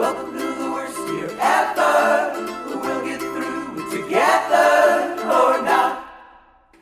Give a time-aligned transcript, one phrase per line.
[0.00, 2.32] Welcome to the worst year ever.
[2.68, 6.08] We'll get through it together or not.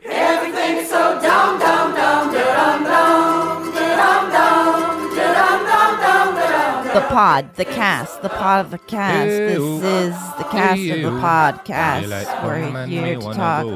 [0.05, 4.55] Everything is so dumb, dumb, dumb, dumb, dumb, dumb, dumb.
[6.95, 9.27] The pod, the cast, the pod of the cast.
[9.27, 12.45] This is the cast of the podcast.
[12.45, 13.67] We're here to talk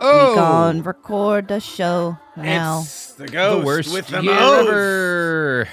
[0.00, 2.80] Oh, We gone record the show now.
[2.80, 4.68] It's the ghost the worst with the year most.
[4.68, 5.68] ever.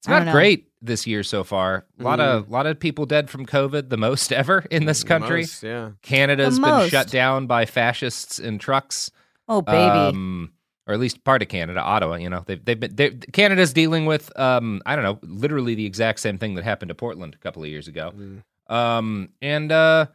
[0.00, 1.84] It's don't great this year so far.
[1.98, 5.08] A lot of lot of people dead from COVID, the most ever in this The
[5.08, 5.40] country.
[5.42, 5.90] most, yeah.
[6.02, 6.90] Canada's The been most.
[6.90, 9.10] shut down by fascists in trucks.
[9.48, 10.52] Oh baby, Um,
[10.86, 12.16] or at least part of Canada, Ottawa.
[12.16, 15.86] You know, they've they've been they Canada's dealing with um, I don't know, literally the
[15.86, 18.12] exact same thing that happened to Portland a couple of years ago.
[18.16, 18.42] Mm.
[18.72, 20.06] Um, and uh,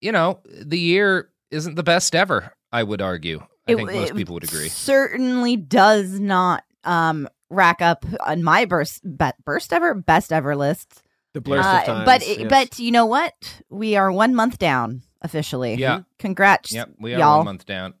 [0.00, 2.52] you know, the year isn't the best ever.
[2.72, 3.40] I would argue.
[3.66, 4.68] I It- think most it people would agree.
[4.68, 11.02] Certainly does not um rack up on my burst be, burst ever best ever list.
[11.34, 12.04] The blurst Uh, of times.
[12.04, 12.48] but yes.
[12.48, 13.62] but you know what?
[13.70, 15.74] We are one month down officially.
[15.74, 16.02] Yeah.
[16.18, 16.72] Congrats.
[16.72, 17.36] Yep, we are y'all.
[17.38, 17.94] one month down.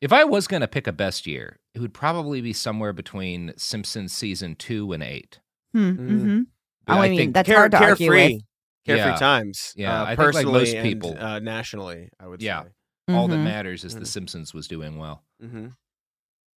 [0.00, 3.54] If I was going to pick a best year, it would probably be somewhere between
[3.56, 5.38] Simpsons season two and eight.
[5.72, 5.96] Hmm, Mm.
[5.98, 6.46] mhm.
[6.88, 8.42] Oh, I mean, think, that's Care- hard to argue carefree, with.
[8.86, 9.16] carefree Yeah.
[9.16, 9.72] times.
[9.76, 12.64] Yeah, uh, I think like personally most and, people- uh, nationally, I would Yeah.
[12.64, 12.68] say.
[13.08, 13.44] All that Mhm.
[13.44, 14.06] matters is The Mhm.
[14.06, 15.22] Simpsons was doing well.
[15.42, 15.68] Mm-hmm.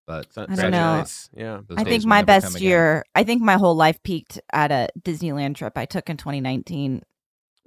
[0.07, 0.97] But I don't know.
[0.97, 1.29] nice.
[1.35, 1.61] Yeah.
[1.67, 3.03] those I think my best year.
[3.15, 7.01] I think my whole life peaked at a Disneyland trip I took in 2019.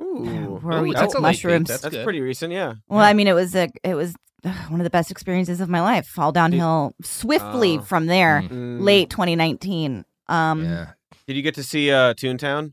[0.01, 0.61] Ooh.
[0.63, 1.45] Where we Ooh, that's took a late peak.
[1.45, 1.69] mushrooms.
[1.69, 2.75] That's That's pretty recent, yeah.
[2.89, 5.69] Well, I mean, it was a it was uh, one of the best experiences of
[5.69, 6.07] my life.
[6.07, 7.83] Fall downhill swiftly Oh.
[7.83, 8.43] from there.
[8.43, 8.51] Mm.
[8.51, 8.81] Mm.
[8.83, 10.05] Late 2019.
[10.29, 10.91] Um, Yeah.
[11.27, 12.73] Did you get to see uh, Toontown?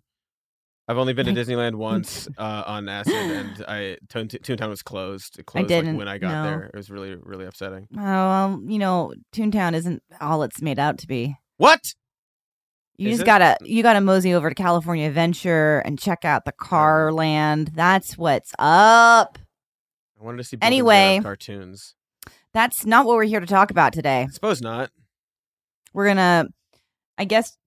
[0.88, 5.40] I've only been to I- Disneyland once uh, on acid, and I Toontown was closed.
[5.40, 6.44] It closed like, didn't when I got know.
[6.44, 6.64] there.
[6.74, 7.88] It was really, really upsetting.
[7.98, 11.36] Oh, well, you know, Toontown isn't all it's made out to be.
[11.58, 11.82] What?
[12.98, 13.26] You Is just it?
[13.26, 17.72] gotta you gotta mosey over to California Adventure and check out the car land.
[17.74, 19.38] That's what's up.
[20.20, 20.58] I wanted to see.
[20.62, 21.20] Anyway.
[21.22, 21.96] Cartoons.
[22.54, 24.22] That's not what we're here to talk about today.
[24.22, 24.92] I suppose not.
[25.94, 26.48] We're gonna,
[27.18, 27.58] I guess,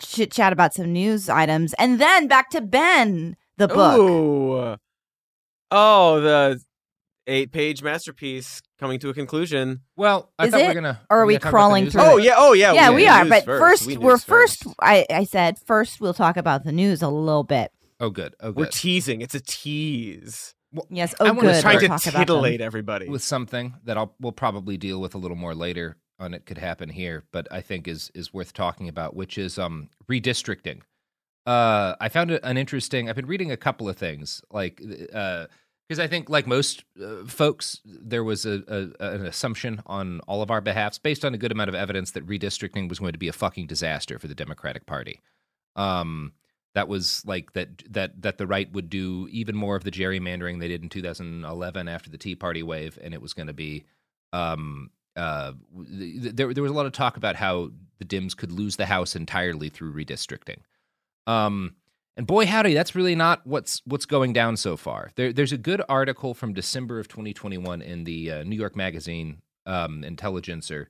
[0.00, 3.98] chit chat about some news items, and then back to Ben, the book.
[3.98, 4.76] Ooh.
[5.70, 6.60] Oh, the
[7.26, 9.80] eight-page masterpiece coming to a conclusion.
[9.96, 10.68] Well, I Is thought we it?
[10.68, 11.00] were gonna.
[11.10, 12.00] Or are we're we gonna talk about crawling through.
[12.02, 12.34] Oh yeah.
[12.36, 12.72] Oh yeah.
[12.72, 13.24] yeah, did we are.
[13.24, 13.60] But first.
[13.60, 14.64] first, We we're first.
[14.80, 16.00] I, I said first.
[16.00, 17.72] We'll talk about the news a little bit.
[17.98, 18.34] Oh, good.
[18.40, 18.56] Oh, good.
[18.56, 19.22] We're teasing.
[19.22, 20.54] It's a tease.
[20.90, 21.14] Yes.
[21.18, 21.56] I Oh, wanna good.
[21.56, 22.26] start We'll Trying talk to about them.
[22.26, 23.08] titillate everybody.
[23.08, 26.34] with something that I'll we'll probably deal with a little more later on.
[26.34, 29.88] It could happen here, but I think is is worth talking about, which is um
[30.08, 30.82] redistricting.
[31.46, 33.08] Uh, I found it an interesting.
[33.08, 34.82] I've been reading a couple of things like
[35.14, 35.46] uh,
[35.88, 38.62] Because I think, like most uh, folks, there was a,
[38.98, 42.10] a, an assumption on all of our behalfs, based on a good amount of evidence,
[42.12, 45.20] that redistricting was going to be a fucking disaster for the Democratic Party.
[45.76, 46.32] Um,
[46.74, 50.58] that was like that that that the right would do even more of the gerrymandering
[50.58, 53.84] they did in 2011 after the Tea Party wave, and it was going to be.
[54.32, 58.76] Um, uh, there there was a lot of talk about how the Dems could lose
[58.76, 60.58] the House entirely through redistricting.
[61.26, 61.74] Um,
[62.16, 65.10] and boy, howdy, that's really not what's what's going down so far.
[65.16, 69.42] There, there's a good article from December of 2021 in the uh, New York Magazine
[69.66, 70.88] um, Intelligencer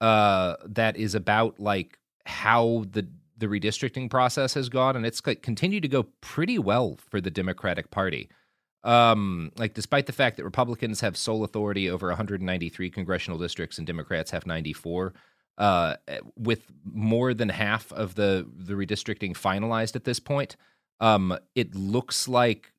[0.00, 5.82] uh, that is about like how the the redistricting process has gone, and it's continued
[5.82, 8.28] to go pretty well for the Democratic Party.
[8.84, 13.86] Um, like despite the fact that Republicans have sole authority over 193 congressional districts and
[13.86, 15.14] Democrats have 94
[15.58, 15.94] uh,
[16.36, 20.56] with more than half of the the redistricting finalized at this point,
[21.00, 22.72] um, it looks like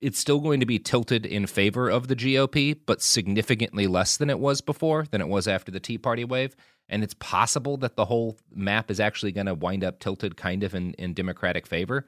[0.00, 4.30] it's still going to be tilted in favor of the GOP, but significantly less than
[4.30, 6.56] it was before, than it was after the Tea Party wave.
[6.88, 10.64] And it's possible that the whole map is actually going to wind up tilted kind
[10.64, 12.04] of in, in Democratic favor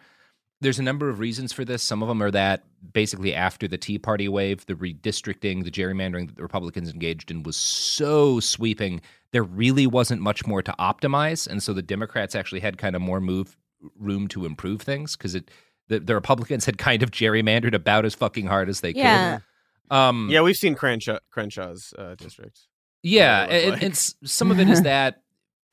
[0.60, 1.82] there's a number of reasons for this.
[1.82, 6.28] Some of them are that basically after the Tea Party wave, the redistricting, the gerrymandering
[6.28, 9.00] that the Republicans engaged in was so sweeping,
[9.32, 13.02] there really wasn't much more to optimize, and so the Democrats actually had kind of
[13.02, 13.56] more move
[13.98, 15.50] room to improve things because it
[15.88, 19.40] the, the Republicans had kind of gerrymandered about as fucking hard as they Yeah.
[19.90, 19.94] could.
[19.94, 22.60] Um, Yeah, we've seen Crenshaw, Crenshaw's uh, district.
[23.02, 23.82] yeah, what it looked and, like.
[23.82, 25.20] and some of it is that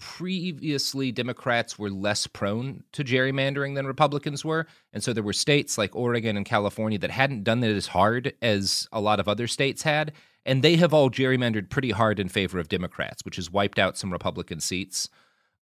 [0.01, 4.65] previously Democrats were less prone to gerrymandering than Republicans were.
[4.92, 8.33] And so there were states like Oregon and California that hadn't done it as hard
[8.42, 10.12] as a lot of other states had.
[10.45, 13.95] And they have all gerrymandered pretty hard in favor of Democrats, which has wiped out
[13.98, 15.07] some Republican seats.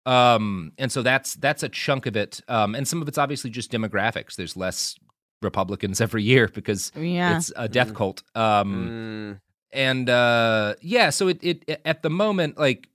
[0.04, 2.40] Um, and so that's that's a chunk of it.
[2.46, 4.36] Um, and some of it's obviously just demographics.
[4.36, 4.96] There's less
[5.42, 7.36] Republicans every year because Yeah.
[7.36, 8.22] it's a death cult.
[8.34, 9.40] Um, Mm,
[9.72, 12.88] and uh yeah so it, it at the moment like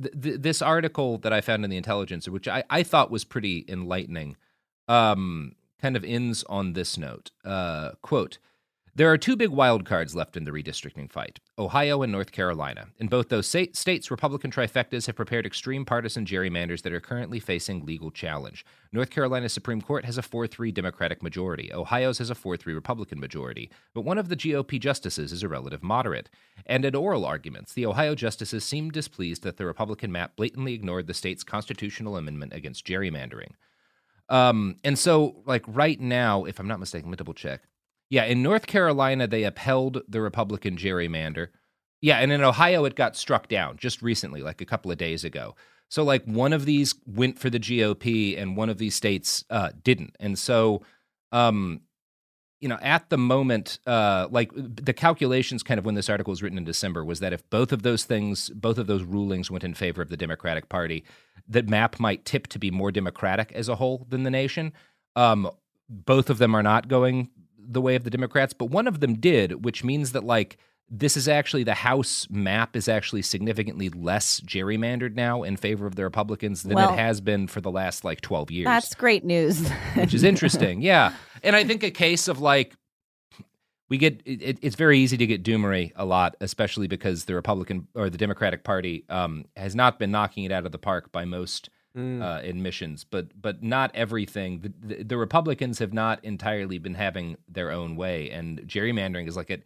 [0.00, 3.24] th- th- this article that i found in the intelligencer which I, I thought was
[3.24, 4.36] pretty enlightening
[4.88, 8.38] um kind of ends on this note uh quote
[8.96, 12.86] there are two big wild cards left in the redistricting fight Ohio and North Carolina.
[12.98, 17.84] In both those states, Republican trifectas have prepared extreme partisan gerrymanders that are currently facing
[17.84, 18.64] legal challenge.
[18.92, 21.70] North Carolina's Supreme Court has a 4 3 Democratic majority.
[21.74, 23.70] Ohio's has a 4 3 Republican majority.
[23.92, 26.30] But one of the GOP justices is a relative moderate.
[26.64, 31.06] And in oral arguments, the Ohio justices seemed displeased that the Republican map blatantly ignored
[31.06, 33.50] the state's constitutional amendment against gerrymandering.
[34.30, 37.60] Um, and so, like right now, if I'm not mistaken, let me double check.
[38.08, 41.48] Yeah, in North Carolina, they upheld the Republican gerrymander.
[42.00, 45.24] Yeah, and in Ohio, it got struck down just recently, like a couple of days
[45.24, 45.56] ago.
[45.88, 49.70] So, like, one of these went for the GOP, and one of these states uh,
[49.82, 50.16] didn't.
[50.20, 50.82] And so,
[51.32, 51.80] um,
[52.60, 56.42] you know, at the moment, uh, like the calculations, kind of when this article was
[56.42, 59.64] written in December, was that if both of those things, both of those rulings went
[59.64, 61.04] in favor of the Democratic Party,
[61.48, 64.72] that map might tip to be more Democratic as a whole than the nation.
[65.14, 65.50] Um,
[65.88, 67.30] both of them are not going
[67.68, 70.56] the way of the Democrats, but one of them did, which means that like
[70.88, 75.96] this is actually the House map is actually significantly less gerrymandered now in favor of
[75.96, 79.24] the Republicans than Well, it has been for the last like 12 years That's great
[79.24, 79.68] news.
[79.96, 80.80] which is interesting.
[80.82, 82.76] yeah, and I think a case of like
[83.88, 87.86] we get it, it's very easy to get doomery a lot, especially because the Republican
[87.94, 91.24] or the Democratic Party um, has not been knocking it out of the park by
[91.24, 92.22] most mm.
[92.22, 94.60] uh, admissions, but but not everything.
[94.60, 99.36] The, the, the Republicans have not entirely been having their own way, and gerrymandering is
[99.36, 99.58] like a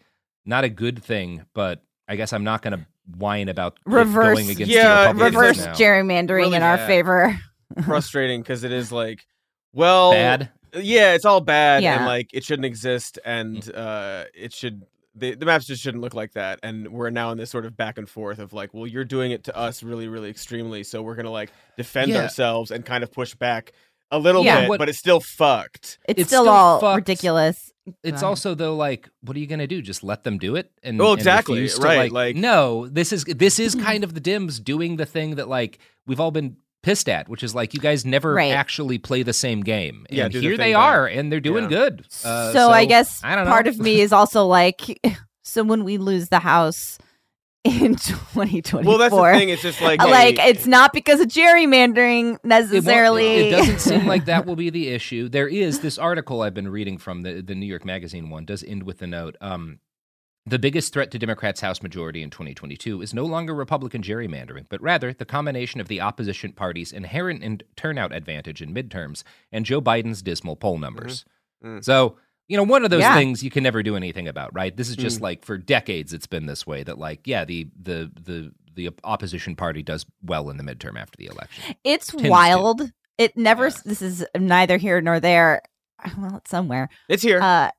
[0.47, 1.45] not a good thing.
[1.55, 5.15] But I guess I'm not going to whine about it Reverse- going against Yeah, the
[5.25, 5.75] Republicans Reverse now.
[5.75, 6.87] gerrymandering Really in our bad.
[6.87, 7.41] favor.
[7.85, 9.25] frustrating because it is like,
[9.73, 10.51] well, Bad.
[10.75, 11.97] Yeah, it's all bad, Yeah.
[11.97, 13.77] and like it shouldn't exist, and Mm.
[13.77, 14.83] uh, it should.
[15.17, 17.77] The, the maps just shouldn't look like that, and we're now in this sort of
[17.77, 21.03] back and forth of like, well, you're doing it to us really, really extremely, so
[21.03, 22.23] we're gonna like defend Yeah.
[22.23, 23.73] ourselves and kind of push back
[24.13, 24.61] a little Yeah.
[24.63, 25.99] bit, What- but it's still fucked.
[26.09, 27.09] It's, It's still, still all fucked.
[27.09, 27.73] ridiculous.
[28.05, 29.83] It's Go also though like, what are you gonna do?
[29.83, 30.71] Just let them do it?
[30.85, 33.81] And Well, and exactly, refuse to, right, like, like- no, this is this is hmm.
[33.81, 37.43] kind of the Dems doing the thing that like we've all been pissed at, which
[37.43, 38.53] is like you guys never Right.
[38.53, 40.07] actually play the same game.
[40.11, 40.83] Yeah, and do the here thing they back.
[40.83, 41.69] are, and they're doing Yeah.
[41.71, 42.07] good.
[42.25, 43.51] Uh, so, I guess I don't know.
[43.51, 44.99] part of me is also like,
[45.43, 46.99] so when we lose the house
[47.65, 49.51] in 2024, Well, that's the thing.
[49.51, 53.49] It's just like, like hey, it's not because of gerrymandering It necessarily.
[53.49, 55.29] It, doesn't seem like that will be the issue.
[55.29, 58.65] There is this article I've been reading from the, the New York Magazine one does
[58.65, 59.37] end with the note.
[59.43, 59.81] Um,
[60.47, 64.81] the biggest threat to Democrats' House majority in 2022 is no longer Republican gerrymandering, but
[64.81, 69.81] rather the combination of the opposition party's inherent in- turnout advantage in midterms and Joe
[69.81, 71.25] Biden's dismal poll numbers.
[71.65, 71.85] Mm.
[71.85, 72.17] So,
[72.49, 73.15] you know, one of those Yeah.
[73.15, 74.75] things you can never do anything about, right?
[74.77, 75.23] This is just Mm.
[75.23, 79.55] like for decades it's been this way that like, yeah, the the the the opposition
[79.57, 81.75] party does well in the midterm after the election.
[81.85, 82.29] It's Tends to.
[82.31, 82.91] wild.
[83.19, 83.67] It never.
[83.69, 83.77] Yeah.
[83.85, 85.61] This is neither here nor there.
[86.17, 86.89] Well, it's somewhere.
[87.11, 87.41] It's here.
[87.43, 87.71] Uh,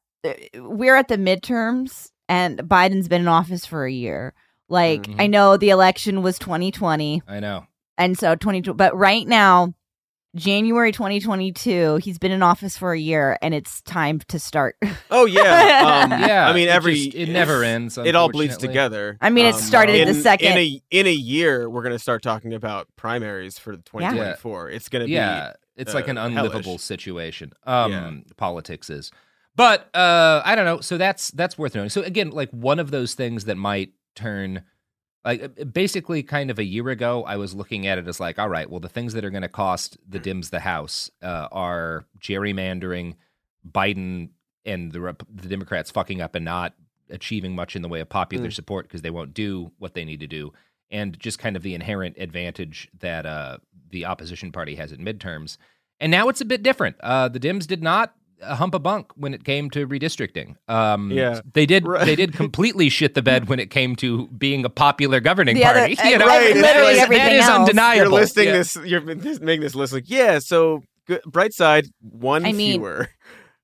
[0.55, 4.33] we're at the midterms, and Biden's been in office for a year.
[4.69, 5.15] Like Mhm.
[5.19, 7.65] I know the election was 2020, I know.
[7.97, 8.61] and so 20.
[8.73, 9.73] But right now,
[10.33, 14.77] January 2022, he's been in office for a year, and it's time to start.
[15.11, 16.05] oh yeah.
[16.05, 16.47] Um, Yeah.
[16.47, 17.97] I mean, it every just- it never ends.
[17.97, 19.17] It all bleeds together.
[19.19, 21.69] I mean, it Um, started in, the second- in a in a year.
[21.69, 24.69] We're gonna start talking about primaries for 2024.
[24.69, 26.81] It's gonna be Yeah, it's like uh, an unlivable hellish.
[26.81, 27.51] situation.
[27.65, 28.11] Um, Yeah.
[28.37, 29.11] politics is,
[29.55, 30.81] but uh, I don't know.
[30.81, 31.89] So that's that's worth knowing.
[31.89, 34.63] So again, like one of those things that might turn,
[35.25, 38.39] like uh, basically, kind of a year ago, I was looking at it as like,
[38.39, 41.47] all right, well, the things that are going to cost the Dems the House uh,
[41.51, 43.15] are gerrymandering,
[43.69, 44.29] Biden
[44.65, 46.73] and the Rep- the Democrats fucking up and not
[47.09, 48.53] achieving much in the way of popular Mm.
[48.53, 50.53] support because they won't do what they need to do
[50.89, 53.57] and just kind of the inherent advantage that uh,
[53.89, 55.57] the opposition party has at midterms.
[55.99, 56.95] And now it's a bit different.
[57.01, 60.55] Uh, the Dems did not uh, hump a bunk when it came to redistricting.
[60.67, 61.41] Um, Yeah.
[61.53, 61.87] they did.
[61.87, 62.05] Right.
[62.05, 65.63] They did completely shit the bed when it came to being a popular governing The
[65.63, 65.97] party.
[65.97, 67.59] uh, you know, right, that literally is, that everything is else.
[67.59, 68.11] undeniable.
[68.11, 68.51] You're listing Yeah.
[68.53, 68.75] this.
[68.83, 70.39] You're making this list like, yeah.
[70.39, 73.09] So good, bright side, one I mean- fewer.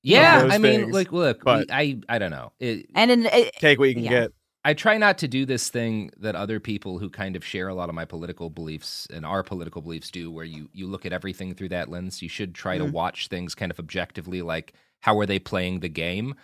[0.04, 0.94] Yeah, I mean, things.
[0.94, 2.54] like, look, But- we, I, I don't know.
[2.60, 4.10] It, and in, it, Take what you can Yeah.
[4.10, 4.32] get.
[4.66, 7.74] I try not to do this thing that other people who kind of share a
[7.76, 11.14] lot of my political beliefs and our political beliefs do, where you you look at
[11.14, 12.22] everything through that lens.
[12.22, 12.92] You should try to Mhm.
[12.92, 16.36] watch things kind of objectively, like how are they playing the game.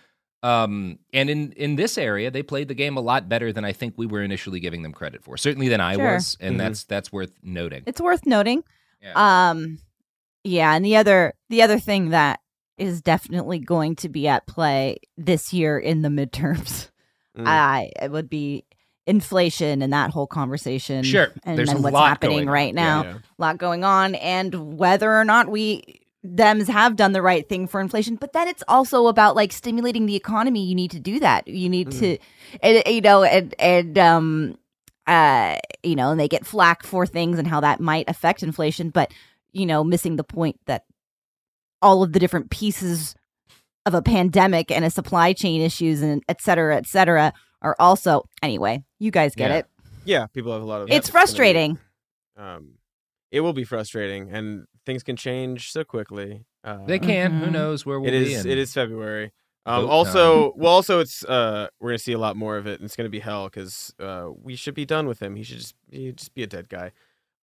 [0.42, 3.72] Um, and in in this area, they played the game a lot better than I
[3.72, 5.36] think we were initially giving them credit for.
[5.36, 6.14] Certainly than I Sure.
[6.14, 6.58] was, and Mhm.
[6.58, 7.82] that's that's worth noting.
[7.86, 8.62] it's worth noting.
[9.02, 9.50] Yeah.
[9.50, 9.78] Um,
[10.44, 12.40] yeah, and the other the other thing that
[12.78, 16.90] is definitely going to be at play this year in the midterms,
[17.36, 17.46] Mm.
[17.46, 18.64] I it would be
[19.06, 21.02] inflation and that whole conversation.
[21.04, 21.28] Sure.
[21.44, 23.14] and There's then what's happening right now, Yeah.
[23.14, 27.66] a lot going on, and whether or not we Dems have done the right thing
[27.66, 30.64] for inflation, but then it's also about like stimulating the economy.
[30.64, 31.46] You need to do that.
[31.46, 32.16] You need to,
[32.62, 34.58] and, you know, and and um,
[35.06, 38.88] uh, you know, and they get flack for things and how that might affect inflation,
[38.88, 39.12] but
[39.52, 40.84] you know, missing the point that
[41.82, 43.14] all of the different pieces
[43.86, 48.24] of a pandemic and a supply chain issues and et cetera, et cetera, are also
[48.42, 48.82] anyway.
[48.98, 49.56] You guys get Yeah.
[49.58, 49.66] it.
[50.06, 50.88] Yeah, people have a lot of.
[50.90, 51.78] It's gonna be- frustrating.
[52.36, 52.74] Um,
[53.30, 56.44] it will be frustrating, and things can change so quickly.
[56.62, 57.32] Uh, they can.
[57.40, 57.52] Who Mhm.
[57.52, 58.32] knows where we'll It be?
[58.34, 58.44] is.
[58.44, 59.32] in- It is February.
[59.66, 62.84] Um, also, well, also, it's uh, we're gonna see a lot more of it, and
[62.84, 65.36] it's gonna be hell because uh, we should be done with him.
[65.36, 66.92] He should just, he should just be a dead guy.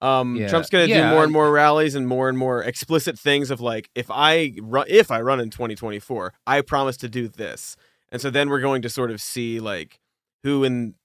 [0.01, 0.47] Um, Yeah.
[0.47, 3.51] Trump's gonna Yeah, do more I- and more rallies and more and more explicit things
[3.51, 7.75] of like, if I run, if I run in 2024, I promise to do this,
[8.11, 9.99] and so then we're going to sort of see like
[10.43, 10.95] who in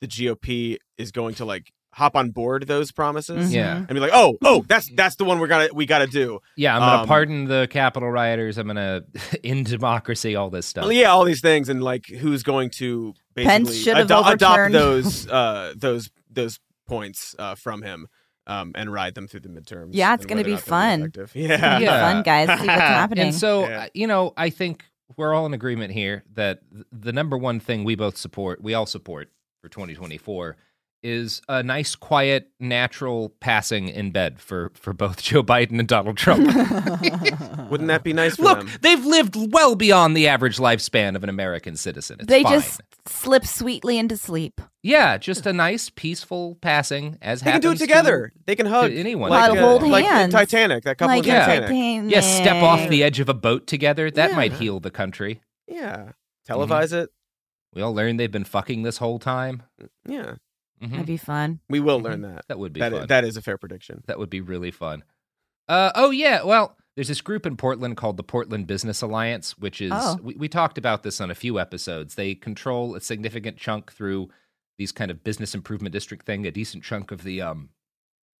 [0.00, 3.52] the GOP is going to like hop on board those promises.
[3.52, 3.76] Yeah.
[3.76, 6.38] And be like, oh, oh, that's that's the one we're gonna we gotta do.
[6.56, 8.56] Yeah, I'm gonna Um, pardon the Capitol rioters.
[8.56, 9.02] I'm gonna
[9.44, 10.34] end democracy.
[10.36, 10.90] All this stuff.
[10.90, 15.28] Yeah, all these things, and like who's going to Pence basically should ado- adopt those
[15.28, 18.06] uh, those those points uh, from him
[18.50, 19.90] um, and ride them through the midterms.
[19.92, 21.00] Yeah, it's gonna be or not they're fun.
[21.02, 21.32] effective.
[21.34, 22.12] It's gonna Yeah, be Yeah.
[22.12, 22.48] fun, guys.
[22.60, 23.24] See what's happening.
[23.26, 23.88] And so, Yeah.
[23.94, 24.84] you know, I think
[25.16, 26.60] we're all in agreement here that
[26.92, 29.28] the number one thing we both support, we all support
[29.62, 30.56] for 2024,
[31.02, 36.16] is a nice, quiet, natural passing in bed for for both Joe Biden and Donald
[36.16, 36.46] Trump.
[37.70, 38.70] wouldn't that be nice for Look, them?
[38.82, 42.18] they've lived well beyond the average lifespan of an American citizen.
[42.20, 42.60] It's they fine.
[42.60, 44.60] just slip sweetly into sleep.
[44.82, 48.32] yeah, just a nice, peaceful passing as They can do it happens to- together.
[48.46, 49.30] They can hug anyone.
[49.30, 50.32] like, Like uh, hold like in hands.
[50.32, 50.84] Titanic.
[50.84, 51.46] That couple like in Yeah.
[51.46, 51.68] Titanic.
[51.68, 52.12] Titanic.
[52.12, 54.10] yeah, step off the edge of a boat together.
[54.10, 55.40] That might heal the country.
[55.66, 56.12] Yeah,
[56.48, 57.10] televise it.
[57.72, 59.62] We all learned they've been fucking this whole time.
[60.06, 60.34] Yeah,
[60.82, 60.90] Mhm.
[60.90, 61.60] That'd be fun.
[61.68, 62.46] we will learn that.
[62.48, 63.02] That would be That fun.
[63.02, 64.02] is, that is a fair prediction.
[64.06, 65.04] That would be really fun.
[65.68, 69.80] Uh, oh yeah, well, there's this group in Portland called the Portland Business Alliance, which
[69.80, 70.18] is Oh.
[70.22, 72.14] we, we talked about this on a few episodes.
[72.14, 74.30] They control a significant chunk through
[74.78, 77.70] these kind of business improvement district thing, a decent chunk of the um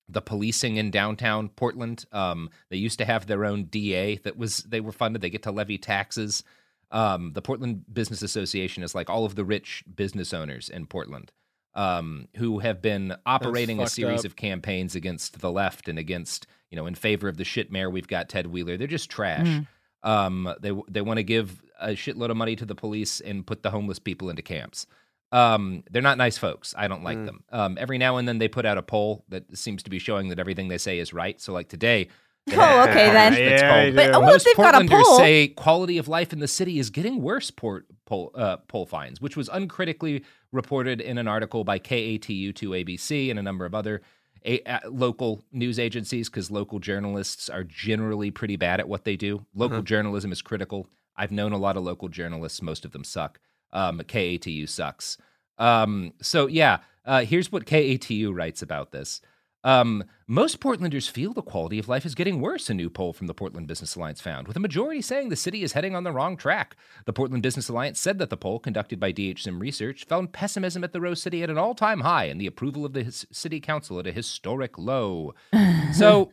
[0.08, 2.04] the policing in downtown Portland.
[2.10, 5.22] Um, they used to have their own DA that was they were funded.
[5.22, 6.42] They get to levy taxes.
[6.90, 11.30] Um, the Portland Business Association is like all of the rich business owners in Portland
[11.74, 14.26] um, who have been operating a series up.
[14.26, 17.90] of campaigns against the left and against you know in favor of the shit mayor.
[17.90, 18.76] We've got Ted Wheeler.
[18.76, 19.46] They're just trash.
[19.46, 19.66] Mm.
[20.02, 23.62] Um, they they want to give a shitload of money to the police and put
[23.62, 24.86] the homeless people into camps.
[25.32, 26.74] Um, they're not nice folks.
[26.76, 27.26] I don't like Mm.
[27.26, 27.44] them.
[27.50, 30.28] Um, every now and then they put out a poll that seems to be showing
[30.28, 31.40] that everything they say is right.
[31.40, 32.08] So like today,
[32.52, 33.34] Oh, okay, then.
[33.34, 33.90] It's Yeah.
[33.90, 36.78] But, oh, Most they've got a Portlanders poll- say quality of life in the city
[36.78, 37.50] is getting worse.
[37.50, 42.70] Port, poll, uh, poll finds, which was uncritically reported in an article by KATU to
[42.70, 44.02] ABC and a number of other
[44.44, 49.16] a, uh, local news agencies, because local journalists are generally pretty bad at what they
[49.16, 49.44] do.
[49.54, 50.86] Local journalism is critical.
[51.16, 52.62] I've known a lot of local journalists.
[52.62, 53.38] Most of them suck.
[53.72, 55.18] Um, KATU sucks.
[55.58, 59.20] Um, so yeah, uh, here's what KATU writes about this.
[59.62, 63.26] Um, most Portlanders feel the quality of life is getting worse, a new poll from
[63.26, 66.12] the Portland Business Alliance found, with a majority saying the city is heading on the
[66.12, 66.76] wrong track.
[67.04, 70.92] The Portland Business Alliance said that the poll, conducted by DHSIM Research, found pessimism at
[70.92, 73.98] the Rose City at an all time high and the approval of the city council
[73.98, 75.34] at a historic low.
[75.92, 76.32] so.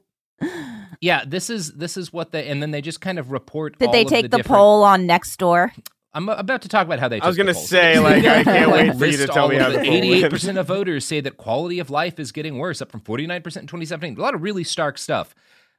[1.02, 3.78] Yeah, this is this is what they and then they just kind of report.
[3.80, 5.74] Did they take the, the, different- poll on next door?
[6.18, 7.22] I'm about to talk about how they.
[7.22, 9.70] I was gonna say, like, I can't Like, wait for you to tell me how
[9.70, 10.04] the the poll went.
[10.06, 13.42] 88 percent of voters say that quality of life is getting worse, up from 49
[13.44, 14.18] percent in 2017.
[14.18, 15.36] A lot of really stark stuff.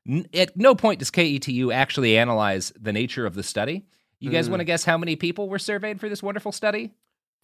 [0.08, 3.84] N- At no point does KATU actually analyze the nature of the study.
[4.20, 4.32] You Mm.
[4.32, 6.92] guys want to guess how many people were surveyed for this wonderful study?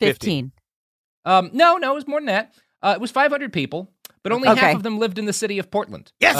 [0.01, 0.53] 15.
[1.25, 2.55] Um, no, no, it was more than that.
[2.83, 3.91] Uh, it was 500 people,
[4.23, 4.61] but only Okay.
[4.61, 6.13] half of them lived in the city of Portland.
[6.21, 6.37] Yes!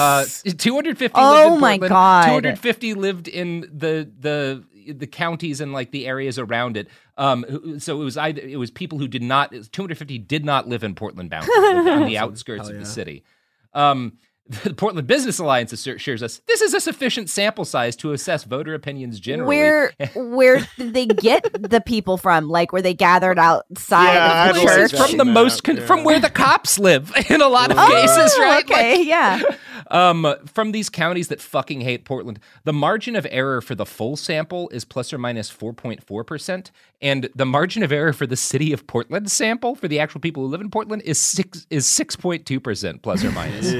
[0.47, 1.13] uh, 250.
[1.19, 2.27] Oh lived in my Portland, God.
[2.27, 6.89] 250 lived in the the the counties and like the areas around it.
[7.19, 9.51] Um, so it was either it was people who did not.
[9.51, 13.25] 250 did not live in Portland bound on the outskirts of the city.
[13.73, 14.19] Um,
[14.63, 18.75] the Portland Business Alliance assert- us this is a sufficient sample size to assess voter
[18.75, 19.57] opinions generally.
[19.57, 22.51] Where where did they get the people from?
[22.51, 24.95] Like were they gathered outside Yeah, of the I'd like church?
[25.09, 25.87] from the most con- yeah.
[25.87, 28.63] from where the cops live in a lot of Oh, cases, right?
[28.65, 29.43] Okay, Like, yeah.
[29.91, 34.17] Um, from these counties that fucking hate Portland, the margin of error for the full
[34.17, 36.71] sample is plus or minus 4.4%.
[37.01, 40.43] And the margin of error for the city of Portland sample, for the actual people
[40.43, 43.75] who live in Portland, is six is 6.2% plus or minus.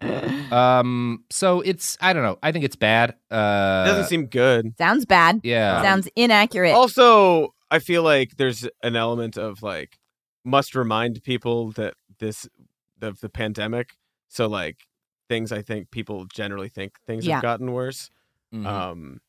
[0.52, 2.38] um, so it's, I don't know.
[2.42, 3.14] I think it's bad.
[3.30, 4.74] Uh, Doesn't seem good.
[4.78, 5.40] Sounds bad.
[5.42, 5.82] yeah.
[5.82, 6.72] Sounds inaccurate.
[6.72, 9.98] Also, I feel like there's an element of like
[10.44, 12.48] must remind people that this
[13.02, 13.96] of the pandemic.
[14.28, 14.76] So like
[15.28, 17.36] things I think people generally think things Yeah.
[17.36, 18.10] have gotten worse.
[18.54, 18.66] Mhm.
[18.66, 19.20] Um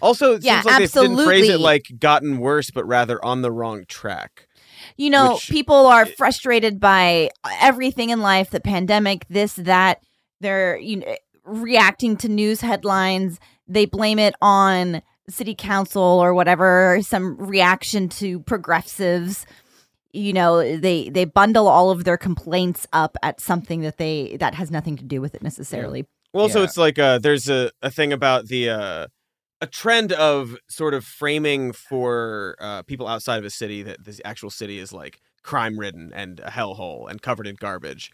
[0.00, 3.42] also it Yeah, seems like they didn't phrase it like gotten worse, but rather on
[3.42, 4.46] the wrong track.
[4.96, 10.00] You know, Which- people are frustrated by everything in life, the pandemic, this, that.
[10.40, 13.38] They're you know, reacting to news headlines.
[13.68, 19.44] They blame it on city council or whatever, some reaction to progressives.
[20.12, 24.54] You know, they they bundle all of their complaints up at something that they that
[24.54, 26.06] has nothing to do with it necessarily.
[26.32, 26.64] Well, also Yeah.
[26.64, 29.06] it's like uh there's a, a thing about the uh
[29.60, 34.20] a trend of sort of framing for uh, people outside of a city that this
[34.24, 38.10] actual city is like crime ridden and a hellhole and covered in garbage.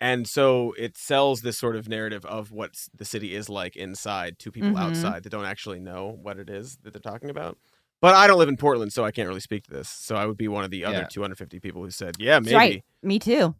[0.00, 4.38] And so it sells this sort of narrative of what the city is like inside
[4.40, 4.80] to people Mhm.
[4.80, 7.58] outside that don't actually know what it is that they're talking about.
[8.04, 9.88] But I don't live in Portland, so I can't really speak to this.
[9.88, 11.04] So I would be one of the other Yeah.
[11.06, 12.84] 250 people who said, "Yeah, maybe." right.
[13.02, 13.54] Me too.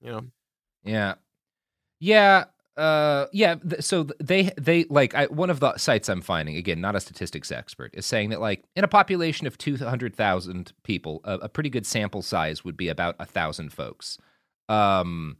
[0.00, 0.22] You know,
[0.82, 1.14] Yeah,
[2.00, 2.44] yeah,
[2.76, 3.56] uh, yeah.
[3.56, 7.00] th- So they they like I, one of the sites I'm finding again, not a
[7.00, 11.34] statistics expert, is saying that like in a population of two hundred thousand people, a,
[11.34, 14.16] a pretty good sample size would be about a thousand folks.
[14.68, 15.36] Um,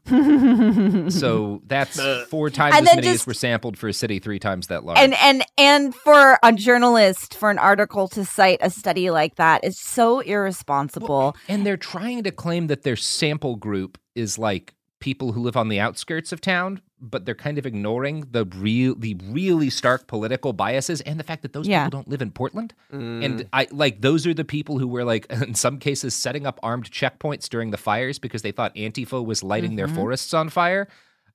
[1.09, 4.19] so that's four times And as then many as just- were sampled for a city
[4.19, 4.97] three times that large.
[4.99, 9.63] and and and for a journalist for an article to cite a study like that
[9.63, 11.35] is so irresponsible.
[11.47, 14.73] And they're trying to claim that their sample group is like
[15.09, 18.95] people who live on the outskirts of town, but they're kind of ignoring the real
[18.95, 21.83] the really stark political biases and the fact that those Yeah.
[21.85, 22.73] people don't live in Portland.
[22.93, 23.25] Mm.
[23.25, 26.57] And I like those are the people who were like in some cases setting up
[26.63, 30.87] armed checkpoints during the fires because they thought Antifa was lighting their forests on fire.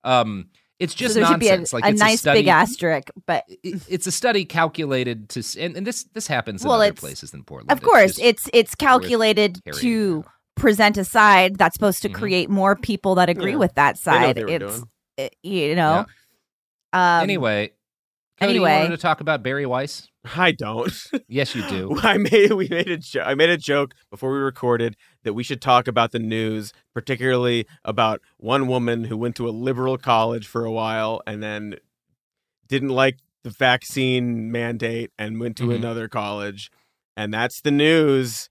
[0.04, 1.24] Um it's just Mm-hmm.
[1.24, 1.72] so there should be a, nonsense.
[1.74, 5.42] like a it's nice a study, big asterisk, but it- It's a study calculated to,
[5.60, 7.72] and, and this this happens in Well, other places than Portland.
[7.72, 10.32] of course just it's it's calculated to out.
[10.58, 12.14] Present a side that's supposed to Mhm.
[12.14, 13.56] create more people that agree Yeah.
[13.58, 14.36] with that They know what side.
[14.36, 14.90] they were It's doing.
[15.16, 16.06] it- you know.
[16.92, 17.72] Um, anyway,
[18.40, 18.82] Cody, you anyway.
[18.82, 20.08] wanted to talk about Bari Weiss.
[20.34, 20.92] I don't.
[21.28, 21.98] Yes, you do.
[22.02, 25.42] I made we made a jo- I made a joke before we recorded that we
[25.42, 30.46] should talk about the news, particularly about one woman who went to a liberal college
[30.46, 31.76] for a while and then
[32.66, 35.76] didn't like the vaccine mandate and went to Mhm.
[35.76, 36.70] another college,
[37.16, 38.48] and that's the news.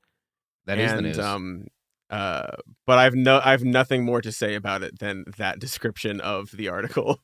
[0.66, 1.20] That is and, the news.
[1.20, 1.68] Um,
[2.10, 2.48] uh,
[2.86, 6.70] but I've no I've nothing more to say about it than that description of the
[6.70, 7.20] article.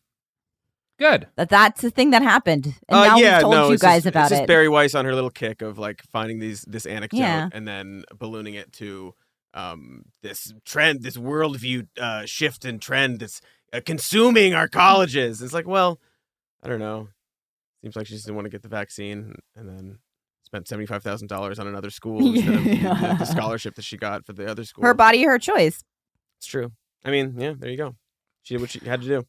[1.00, 1.28] Good.
[1.36, 4.04] that that's the thing that happened, and Uh, now yeah, we've told no, you guys
[4.04, 4.48] just, about it's just.
[4.48, 7.50] Bari Weiss on her little kick of like finding these this anecdote Yeah.
[7.52, 9.14] and then ballooning it to
[9.56, 13.42] um this trend, this worldview uh, shift and trend that's
[13.74, 15.42] uh, consuming our colleges.
[15.42, 16.00] It's like, well,
[16.62, 17.10] I don't know.
[17.82, 19.98] Seems like she just didn't want to get the vaccine and then
[20.54, 23.16] spent seventy five thousand dollars on another school instead of the- Yeah.
[23.18, 24.84] the scholarship that she got for the other school.
[24.86, 25.84] Her body, her choice.
[26.38, 26.72] It's true.
[27.04, 27.96] I mean, yeah, there you go.
[28.44, 29.24] She did what she had to do.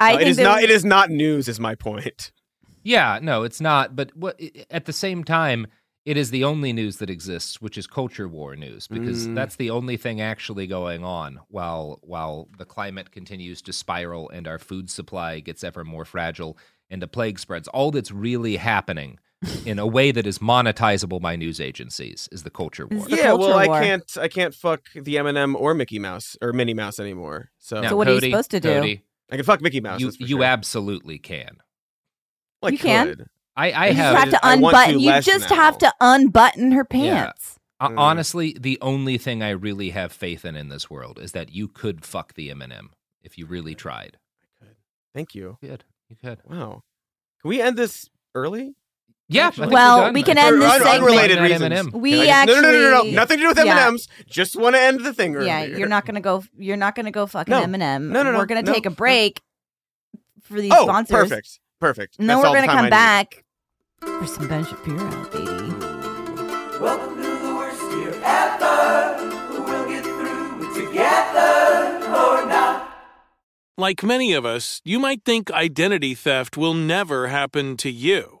[0.00, 0.58] I No, it think is not.
[0.58, 1.48] we- It is not news.
[1.48, 2.32] Is my point.
[2.82, 3.94] Yeah, no, it's not.
[3.96, 5.66] But what at the same time,
[6.04, 9.34] it is the only news that exists, which is culture war news, because Mm.
[9.34, 14.46] that's the only thing actually going on while while the climate continues to spiral and
[14.46, 16.56] our food supply gets ever more fragile
[16.90, 17.66] and the plague spreads.
[17.68, 19.18] All that's really happening
[19.64, 23.06] in a way that is monetizable by news agencies is the culture war.
[23.08, 23.32] The yeah.
[23.32, 24.16] Well, culture I can't.
[24.20, 27.50] I can't fuck the M and m or Mickey Mouse or Minnie Mouse anymore.
[27.58, 28.68] So Now, So what are you supposed to do?
[28.74, 30.00] Cody, I can fuck Mickey Mouse.
[30.00, 30.44] you you sure.
[30.44, 31.58] absolutely can.
[32.62, 33.06] Well, I You can.
[33.08, 33.26] could.
[33.56, 35.00] I, I you have just have to I to unbutton.
[35.00, 35.56] You just now.
[35.56, 37.24] have to unbutton her Yeah.
[37.24, 37.58] pants.
[37.78, 37.98] Uh, Mm.
[37.98, 41.68] honestly, the only thing I really have faith in in this world is that you
[41.68, 42.90] could fuck the M&M
[43.22, 44.16] if you really tried.
[44.62, 44.76] I could.
[45.14, 45.58] Thank you.
[45.60, 45.84] You could.
[46.08, 46.38] You could.
[46.46, 46.82] Wow.
[47.42, 48.74] Can we end this early?
[49.28, 49.48] Yeah.
[49.48, 50.14] Actually- Well, we're done.
[50.14, 50.80] we can end this done.
[50.82, 51.62] segment- unrelated That reasons.
[51.62, 51.90] M&M.
[52.00, 53.58] We Can I no, no, no, no, no, nothing to do with.
[53.58, 54.08] M and M's.
[54.28, 55.46] Just want to end the thing early.
[55.46, 56.44] Yeah, you're not gonna go.
[56.56, 57.62] You're not gonna go fucking No.
[57.64, 58.10] Eminem.
[58.10, 58.94] No, no, no, We're gonna no, take a no.
[58.94, 59.40] break
[60.42, 61.10] for these Oh, sponsors.
[61.16, 62.16] perfect, perfect.
[62.20, 63.44] And then That's we're gonna time come back
[64.00, 65.74] for some Ben Shapiro, baby.
[66.80, 69.16] Welcome to the worst year ever.
[69.50, 72.90] We'll get through it together or not.
[73.76, 78.40] Like many of us, you might think identity theft will never happen to you.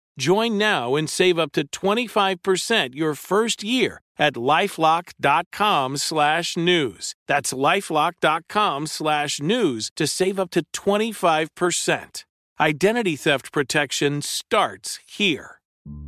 [0.17, 7.15] Join now and save up to 25% your first year at lifelock.com slash news.
[7.27, 12.23] That's lifelock.com slash news to save up to 25%.
[12.59, 15.59] Identity theft protection starts here.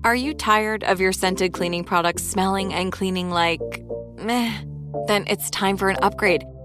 [0.04, 3.84] Are you tired of your scented cleaning products smelling and cleaning like
[4.18, 4.62] meh?
[5.08, 6.44] Then it's time for an upgrade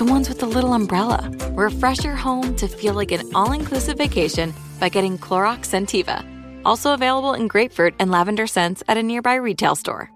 [0.00, 1.30] The ones with the little umbrella.
[1.52, 6.24] Refresh your home to feel like an all inclusive vacation by getting Clorox Scentiva.
[6.64, 10.10] Also available in grapefruit and lavender scents at a nearby retail store.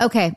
[0.00, 0.32] Okay.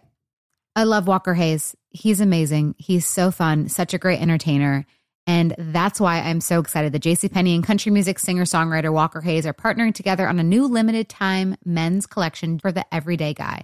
[0.76, 1.78] I love Walker Hayes.
[1.92, 2.76] He's amazing.
[2.78, 4.86] He's so fun, such a great entertainer.
[5.26, 9.46] And that's why I'm so excited that JCPenney and country music singer songwriter Walker Hayes
[9.46, 13.64] are partnering together on a new limited time men's collection for the everyday guy.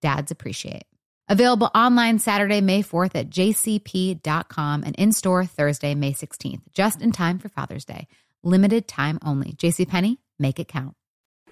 [0.00, 0.84] dads appreciate.
[1.28, 7.12] Available online Saturday, May 4th at jcp.com and in store Thursday, May 16th, just in
[7.12, 8.08] time for Father's Day.
[8.42, 9.52] Limited time only.
[9.52, 10.94] JCPenney, make it count.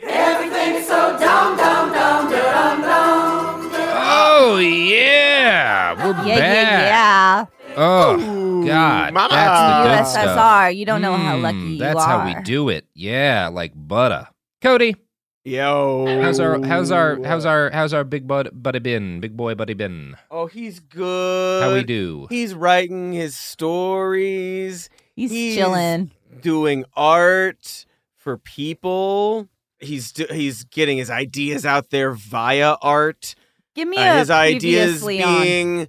[0.02, 3.70] Everything's so dumb, dumb, dumb, dumb, dumb.
[4.10, 7.46] Oh yeah, we're Yeah, back.
[7.68, 9.28] yeah, Oh God, mama.
[9.34, 9.98] that's the yeah.
[9.98, 10.38] good stuff.
[10.38, 10.76] USSR.
[10.76, 12.06] You don't know how Mm, lucky you That's are.
[12.20, 12.86] how we do it.
[12.94, 14.28] Yeah, like butter.
[14.62, 14.96] Cody,
[15.48, 19.18] Yo, how's our how's our how's our how's our big bud buddy been?
[19.20, 20.14] Big boy buddy been?
[20.30, 21.62] Oh, he's good.
[21.62, 22.26] How we do?
[22.28, 24.90] He's writing his stories.
[25.16, 26.10] He's, He's- chilling.
[26.42, 27.86] doing art
[28.18, 29.48] for people.
[29.80, 33.34] He's do- he's getting his ideas out there via art.
[33.74, 35.22] Give me Uh, a his ideas previously
[35.80, 35.88] on.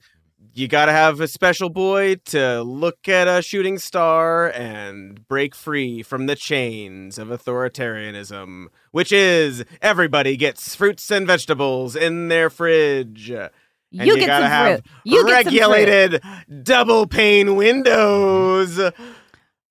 [0.59, 5.55] You got to have a special boy to look at a shooting star and break
[5.55, 12.49] free from the chains of authoritarianism, which is everybody gets fruits and vegetables in their
[12.49, 13.29] fridge.
[13.29, 13.49] And
[13.91, 14.81] You get gotta have.
[15.05, 15.61] You get some fruit.
[15.61, 16.23] regulated
[16.63, 18.79] double pane windows.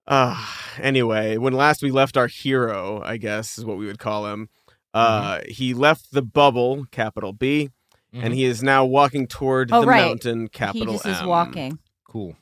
[0.06, 0.46] Uh,
[0.80, 4.48] anyway, when last we left our hero, I guess is what we would call him,
[4.94, 7.68] uh, he left the bubble, capital B,
[8.12, 8.36] and Mhm.
[8.36, 10.06] he is now walking toward Oh, the right.
[10.06, 11.78] mountain, He capital just is walking.
[12.08, 12.36] Cool.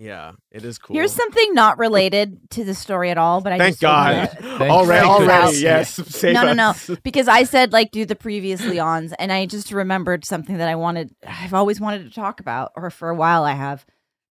[0.00, 0.94] Yeah, it is cool.
[0.94, 4.58] Here's something not related to the story at all, but I Thank just wanna- God.
[4.58, 5.94] Thank already, already, yes.
[5.94, 6.68] Save no, no, no.
[6.70, 6.88] us.
[7.02, 10.76] Because I said like do the previous Leons, and I just remembered something that I
[10.76, 11.10] wanted.
[11.26, 13.84] I've always wanted to talk about, or for a while I have.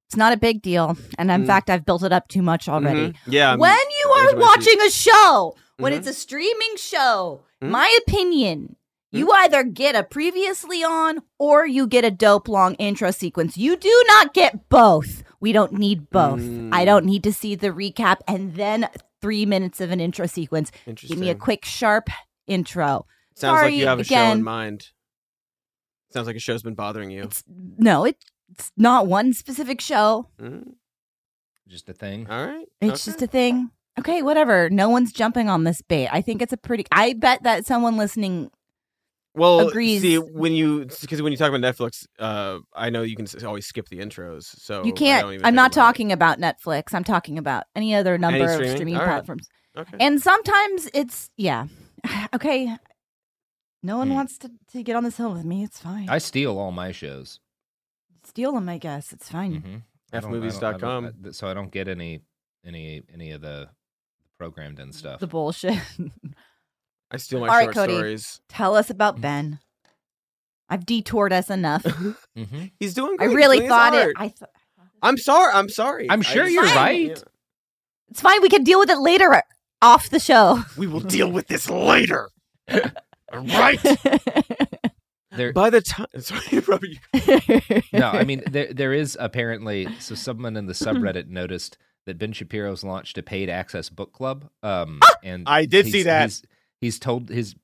[0.08, 1.48] It's not a big deal, and in Mm.
[1.48, 3.10] fact, I've built it up too much already.
[3.10, 3.16] Mhm.
[3.28, 3.50] Yeah.
[3.50, 4.40] I'm- when you are of my seat.
[4.40, 5.98] watching a show, when Mhm.
[5.98, 8.78] it's a streaming show, my opinion,
[9.12, 13.58] you either get a previously on or you get a dope long intro sequence.
[13.58, 15.24] You do not get both.
[15.40, 16.40] We don't need both.
[16.42, 16.70] Mm.
[16.74, 18.90] I don't need to see the recap and then
[19.22, 20.72] three minutes of an intro sequence.
[20.96, 22.10] Give me a quick, sharp
[22.48, 23.06] intro.
[23.36, 24.44] Sounds like Sorry, you have a show in again.
[24.44, 24.88] mind.
[26.12, 27.24] Sounds like a show's been bothering you.
[27.24, 28.16] It's no, it,
[28.50, 30.28] it's not one specific show.
[30.42, 30.74] Mm,
[31.68, 32.28] Just a thing.
[32.30, 32.66] all right.
[32.82, 33.12] It's okay.
[33.12, 33.70] just a thing.
[34.00, 34.70] Okay, whatever.
[34.70, 36.08] No one's jumping on this bait.
[36.12, 36.86] I think it's a pretty.
[36.92, 38.50] I bet that someone listening.
[39.38, 39.68] Well.
[39.68, 40.02] agrees.
[40.02, 43.66] See, when you because when you talk about Netflix, uh, I know you can always
[43.66, 44.44] skip the intros.
[44.60, 45.24] So you can't.
[45.24, 45.86] don't even I'm not about it.
[45.86, 46.94] talking about Netflix.
[46.94, 48.76] I'm talking about any other number of streaming?
[48.76, 49.08] streaming All right.
[49.14, 49.48] platforms.
[49.78, 49.98] Okay.
[50.00, 51.68] And sometimes it's yeah.
[52.34, 52.76] Okay.
[53.84, 54.16] No one Hmm.
[54.16, 55.64] wants to, to get on this hill with me.
[55.64, 56.10] It's fine.
[56.10, 57.40] I steal all my shows.
[58.26, 59.14] Steal them, I guess.
[59.14, 59.62] It's fine.
[59.62, 59.82] Mhm.
[60.12, 61.34] I don't- I don't- I Fmovies.com.
[61.34, 62.22] So I don't get any
[62.66, 63.70] any any of the
[64.38, 65.20] programmed in stuff.
[65.20, 65.78] The bullshit.
[67.12, 67.94] I steal my All right, short Cody.
[67.96, 68.42] stories.
[68.50, 69.60] Tell us about Ben.
[70.70, 71.84] I've detoured us enough.
[72.36, 73.14] hmm He's doing.
[73.20, 73.30] I Great.
[73.30, 74.06] He's really doing his thought it.
[74.08, 74.14] art.
[74.18, 74.52] I th-
[75.02, 75.54] I'm sorry.
[75.54, 76.08] I'm sorry.
[76.10, 76.76] I'm I sure just- you're Fine.
[77.10, 77.24] right.
[78.10, 78.42] it's fine.
[78.42, 79.42] We can deal with it later
[79.82, 80.64] off the show.
[80.78, 82.30] We will deal with this later.
[83.34, 83.80] right.
[85.36, 90.16] There, By the time, sorry, Robert, you- no, I mean there there is apparently so
[90.16, 94.50] someone in the subreddit noticed that Ben Shapiro's launched a paid access book club.
[94.64, 96.24] Um, and I did see that.
[96.24, 96.44] He's,
[96.82, 97.56] he's told his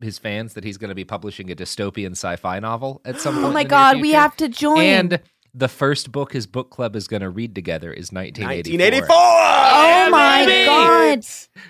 [0.00, 3.44] his fans that he's going to be publishing a dystopian sci-fi novel at some point.
[3.46, 4.78] oh in my the near god, we have to join.
[4.80, 5.20] And
[5.54, 9.08] the first book his book club is going to read together is 1984.
[9.08, 9.16] 1984.
[9.16, 10.66] oh my baby!
[10.66, 11.26] god,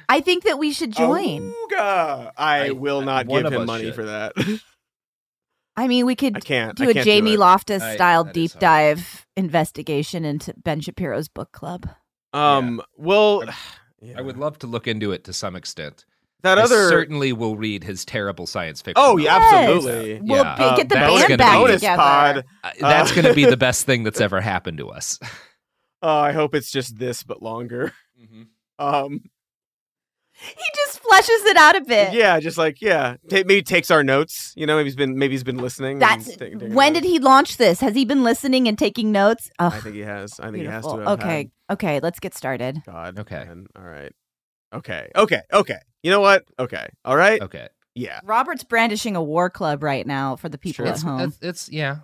[0.09, 1.53] I think that we should join.
[1.55, 2.33] Ooga.
[2.37, 3.95] I, I- will not one give him money should.
[3.95, 4.33] for that.
[5.77, 6.77] I mean, we could I can't.
[6.77, 7.37] do I a can't Jamie.
[7.37, 11.89] Loftus style that is deep dive investigation into Ben Shapiro's book club.
[12.35, 12.83] Um.
[12.97, 13.45] Well,
[14.17, 16.05] I would love to look into it to some extent.
[16.43, 16.89] That I other.
[16.89, 18.95] certainly will read his terrible science fiction.
[19.05, 19.21] Oh novel.
[19.21, 19.55] yeah, Yes.
[19.55, 20.21] absolutely.
[20.23, 20.57] We'll Yeah.
[20.57, 21.97] be- Uh, get the that's gonna band be back bonus together.
[22.03, 22.45] pod.
[22.65, 25.19] Uh, that's Uh, going to be the best thing that's ever happened to us.
[26.01, 27.93] Oh, I hope it's just this, but longer.
[28.79, 29.21] Um.
[30.41, 32.13] He just fleshes it out a bit.
[32.13, 34.53] Yeah, just like yeah, Ta maybe takes our notes.
[34.55, 35.99] You know, maybe he's been maybe he's been listening.
[35.99, 37.81] That's ta- taking when did he launch this?
[37.81, 39.51] Has he been listening and taking notes?
[39.59, 40.39] Oh, I think he has.
[40.39, 40.99] I think he has to.
[40.99, 42.81] Have okay, okay, let's get started.
[42.87, 43.19] God.
[43.19, 43.45] Okay.
[43.45, 43.67] man.
[43.77, 44.13] All right.
[44.73, 45.09] Okay.
[45.17, 45.41] Okay.
[45.53, 45.79] Okay.
[46.03, 46.45] You know what?
[46.59, 46.89] Okay.
[47.05, 47.41] All right.
[47.43, 47.69] Okay.
[47.95, 48.21] Yeah.
[48.25, 50.87] Robert's brandishing a war club right now for the people Sure.
[50.87, 51.21] at It's, home.
[51.21, 51.99] it's, it's yeah,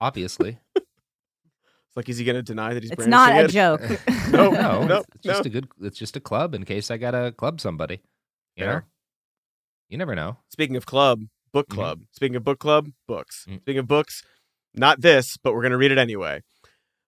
[0.00, 0.58] obviously.
[1.90, 2.92] It's like, is he going to deny that he's?
[2.92, 3.40] Brandishing a club?
[3.46, 4.30] It's not a brandishing joke.
[4.32, 5.68] No, no, no, it's, it's just a good.
[5.80, 8.02] It's just a club in case I gotta club somebody.
[8.56, 8.80] You know,
[9.88, 10.36] you never know.
[10.50, 11.74] Speaking of club, book Mhm.
[11.74, 12.00] club.
[12.12, 13.46] Speaking of book club, books.
[13.48, 13.60] Mm.
[13.62, 14.22] Speaking of books,
[14.74, 16.42] not this, but we're going to read it anyway.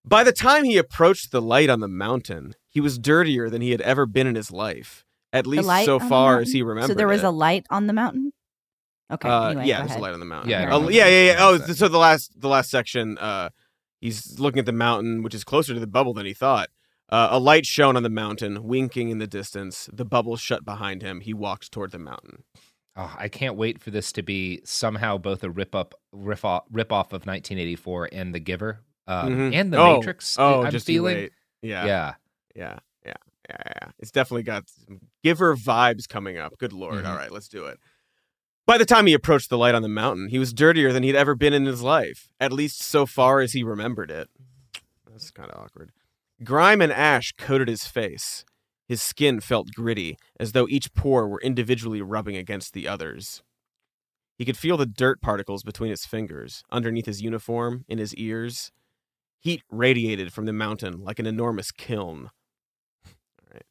[0.04, 3.72] By the time he approached the light on the mountain, he was dirtier than he
[3.72, 5.04] had ever been in his life.
[5.32, 6.90] At least so far as he remembers.
[6.90, 7.26] So there was it.
[7.26, 8.32] a light on the mountain.
[9.12, 9.28] Okay.
[9.28, 10.50] Uh, anyway, yeah, go there's a light on the mountain.
[10.50, 11.36] Yeah, I don't know yeah, yeah, yeah.
[11.40, 13.50] Oh, so the last, the last section, uh,
[14.00, 16.68] he's looking at the mountain, which is closer to the bubble than he thought.
[17.08, 19.88] Uh, a light shone on the mountain, winking in the distance.
[19.92, 21.20] The bubble shut behind him.
[21.20, 22.44] He walked toward the mountain.
[22.96, 26.64] Oh, I can't wait for this to be somehow both a rip up, riff off,
[26.70, 29.54] rip off of 1984 and The Giver, um, Mhm.
[29.54, 30.36] and The oh, Matrix.
[30.38, 31.16] Oh, I'm just you feeling.
[31.16, 31.32] wait.
[31.62, 32.14] Yeah, Yeah.
[32.54, 32.78] yeah,
[33.50, 33.88] yeah, yeah.
[33.98, 36.56] It's definitely got some giver vibes coming up.
[36.58, 37.04] Good lord!
[37.04, 37.08] Mhm.
[37.08, 37.78] All right, let's do it.
[38.66, 41.16] By the time he approached the light on the mountain, he was dirtier than he'd
[41.16, 44.28] ever been in his life, at least so far as he remembered it.
[45.10, 45.90] That's kind of awkward.
[46.44, 48.44] Grime and ash coated his face.
[48.86, 53.42] His skin felt gritty, as though each pore were individually rubbing against the others.
[54.36, 58.72] He could feel the dirt particles between his fingers, underneath his uniform, in his ears.
[59.38, 62.30] Heat radiated from the mountain like an enormous kiln.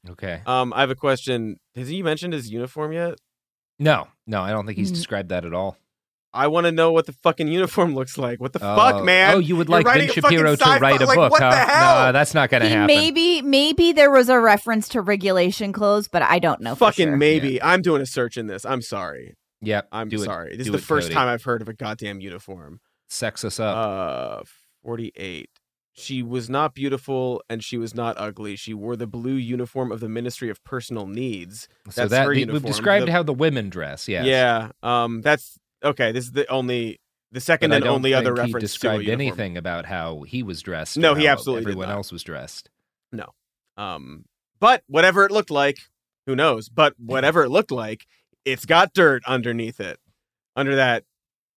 [0.10, 0.42] Okay.
[0.46, 1.58] Um, I have a question.
[1.76, 3.16] Has he mentioned his uniform yet?
[3.80, 4.96] No, no, I don't think he's Mm.
[4.96, 5.78] described that at all.
[6.32, 8.40] I want to know what the fucking uniform looks like.
[8.40, 9.36] What the Oh, fuck, man?
[9.36, 11.50] Oh, you would like Ben writing Shapiro to write a like, book, what huh?
[11.50, 12.06] the hell?
[12.08, 12.86] No, that's not going to happen.
[12.88, 16.76] maybe maybe there was a reference to regulation clothes, but I don't know.
[16.76, 17.18] for fucking sure.
[17.18, 17.62] maybe.
[17.64, 18.64] I'm doing a search in this.
[18.66, 19.34] I'm sorry.
[19.62, 19.88] Yep.
[19.92, 20.26] I'm do it.
[20.26, 20.56] sorry.
[20.56, 21.16] This is the it, first Cody.
[21.16, 22.80] time I've heard of a goddamn uniform.
[23.10, 23.76] Sex us up.
[23.76, 24.44] Uh,
[24.84, 25.49] 48.
[26.00, 28.56] She was not beautiful and she was not ugly.
[28.56, 31.68] She wore the blue uniform of the Ministry of Personal Needs.
[31.90, 32.64] so that the- uniform.
[32.64, 34.08] we've described The- how the women dress.
[34.08, 34.26] Yes.
[34.26, 34.72] Yeah.
[34.82, 35.22] Um.
[35.22, 36.12] That's okay.
[36.12, 37.00] This is the only,
[37.32, 40.98] the second and only other think he reference described anything about how he was dressed.
[40.98, 42.70] No, he absolutely did Everyone else was dressed.
[43.12, 43.34] No.
[43.78, 44.26] Um.
[44.60, 45.78] But whatever it looked like,
[46.26, 46.70] who knows?
[46.70, 48.06] But whatever it looked like,
[48.46, 50.00] it's got dirt underneath it,
[50.56, 51.04] under that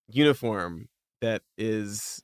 [0.09, 0.87] uniform
[1.21, 2.21] that is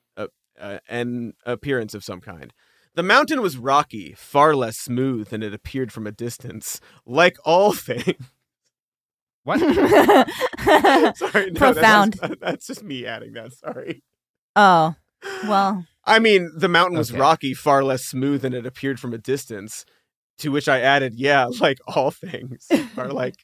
[0.59, 2.53] a, a, an appearance of some kind.
[2.95, 6.81] The mountain was rocky, far less smooth than it appeared from a distance.
[7.05, 8.15] Like all things.
[9.43, 9.59] What?
[11.17, 12.13] Sorry, no, Profound.
[12.15, 13.53] That's, that's just me adding that.
[13.53, 14.03] Sorry.
[14.55, 14.95] oh,
[15.47, 17.19] well, I mean, the mountain was Okay.
[17.19, 19.85] rocky, far less smooth than it appeared from a distance.
[20.39, 22.67] To which I added, yeah, like all things
[22.97, 23.35] are like,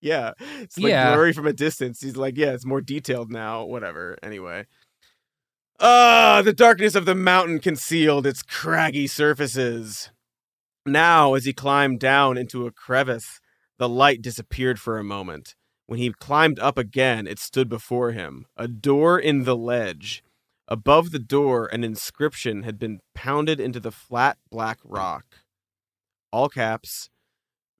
[0.00, 1.12] yeah, it's like Yeah.
[1.14, 2.00] blurry from a distance.
[2.00, 3.64] He's like, yeah, it's more detailed now.
[3.64, 4.18] Whatever.
[4.22, 4.66] Anyway.
[5.82, 10.10] Ah, the darkness of the mountain concealed its craggy surfaces.
[10.84, 13.40] Now, as he climbed down into a crevice,
[13.78, 15.54] the light disappeared for a moment.
[15.86, 20.22] When he climbed up again, it stood before him, a door in the ledge.
[20.68, 25.24] Above the door, an inscription had been pounded into the flat black rock.
[26.30, 27.08] All caps.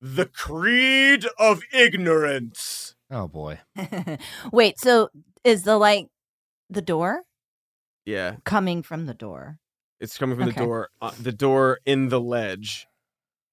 [0.00, 2.96] The Creed of Ignorance.
[3.10, 3.60] Oh boy.
[4.52, 4.80] wait.
[4.80, 5.10] So
[5.44, 6.08] is the light
[6.70, 7.24] the door
[8.10, 9.58] Yeah, coming from the door?
[10.00, 10.58] it's coming from Okay.
[10.58, 10.88] the door.
[11.02, 12.86] Uh, the door in the ledge,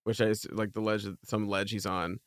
[0.05, 2.19] which I s- like the ledge, some ledge he's on.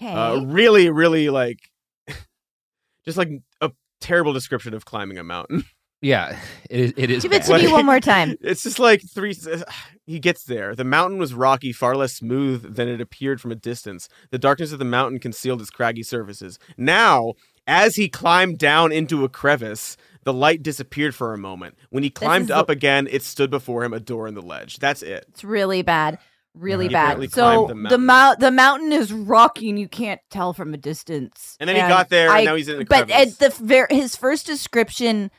[0.00, 0.10] Okay.
[0.12, 1.58] Uh, really, really like,
[3.04, 3.30] just like
[3.60, 5.64] a terrible description of climbing a mountain.
[6.02, 6.38] Yeah,
[6.70, 7.22] it, is- it is.
[7.24, 7.60] Give it to bad.
[7.60, 8.34] me one more time.
[8.40, 9.36] It's just like three.
[10.06, 10.74] He gets there.
[10.74, 14.08] The mountain was rocky, far less smooth than it appeared from a distance.
[14.30, 16.58] The darkness of the mountain concealed its craggy surfaces.
[16.78, 17.34] Now,
[17.66, 21.76] as he climbed down into a crevice, the light disappeared for a moment.
[21.90, 24.78] When he climbed up the- again, it stood before him a door in the ledge.
[24.78, 25.24] That's it.
[25.30, 26.18] It's really bad.
[26.54, 27.30] Really He bad.
[27.32, 28.06] So the the mountain.
[28.06, 31.56] mount the mountain is rocky and you can't tell from a distance.
[31.60, 33.40] And then he got there, and I- now he's in the But crevice.
[33.40, 35.30] at the ver- his first description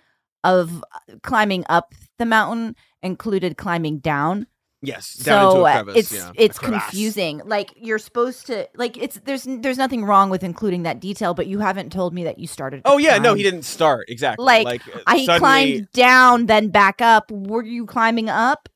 [0.43, 0.83] of
[1.21, 4.47] climbing up the mountain included climbing down.
[4.83, 5.95] Yes, down so into a uh, crevice.
[5.97, 6.31] it's yeah.
[6.35, 7.41] It's confusing.
[7.45, 11.45] Like you're supposed to like it's there's there's nothing wrong with including that detail, but
[11.47, 12.81] you haven't told me that you started.
[12.85, 14.43] Oh yeah, no, he didn't start exactly.
[14.43, 17.29] Like, like uh, I suddenly- climbed down, then back up.
[17.31, 18.69] Were you climbing up?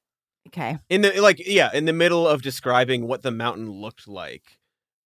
[0.48, 0.78] Okay.
[0.90, 4.60] in the like yeah in the middle of describing what the mountain looked like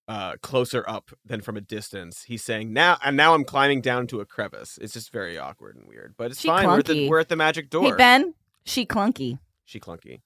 [0.08, 4.06] uh closer up than from a distance he's saying now and now i'm climbing down
[4.06, 6.86] to a crevice it's just very awkward and weird but it's She fine we're at,
[6.86, 8.34] the, we're at the magic door Hey Ben,
[8.66, 9.40] she clunky.
[9.66, 10.20] she clunky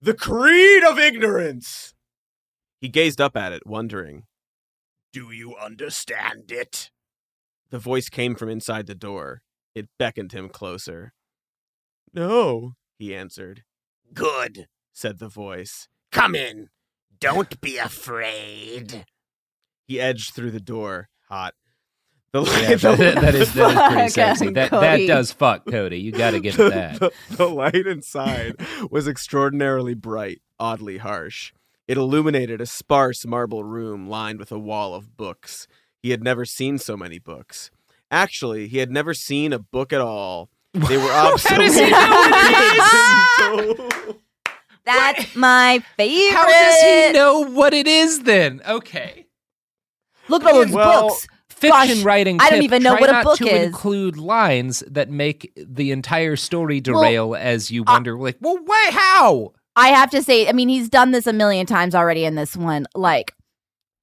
[0.00, 1.94] the creed of ignorance
[2.80, 4.24] he gazed up at it wondering
[5.12, 6.90] do you understand it
[7.70, 9.42] the voice came from inside the door
[9.74, 11.12] it beckoned him closer
[12.12, 13.62] no he answered
[14.14, 15.88] Good, said the voice.
[16.12, 16.68] Come in.
[17.20, 19.04] Don't be afraid.
[19.86, 21.54] He edged through the door, hot.
[22.48, 24.50] The Yeah, the, that, that is that is pretty sexy.
[24.50, 25.98] That that does fuck Cody.
[26.00, 27.00] You got to get the, that.
[27.00, 28.56] the- the light inside
[28.90, 31.52] was extraordinarily bright, oddly harsh.
[31.86, 35.66] It illuminated a sparse marble room lined with a wall of books.
[36.02, 37.70] He had never seen so many books.
[38.10, 40.50] Actually, he had never seen a book at all.
[40.74, 41.58] They were obsolete.
[41.58, 43.88] does he know
[44.84, 46.34] That's my favorite.
[46.34, 48.62] How does he know what it is then?
[48.66, 49.26] Okay.
[50.28, 51.26] Look at all those Well, books.
[51.58, 52.38] Fiction Gosh, writing.
[52.40, 53.66] I don't even know try what a not book to is.
[53.66, 58.88] include lines that make the entire story derail as you wonder, like, well, why?
[58.92, 59.52] How?
[59.76, 62.56] I have to say, I mean, he's done this a million times already in this
[62.56, 63.32] one, like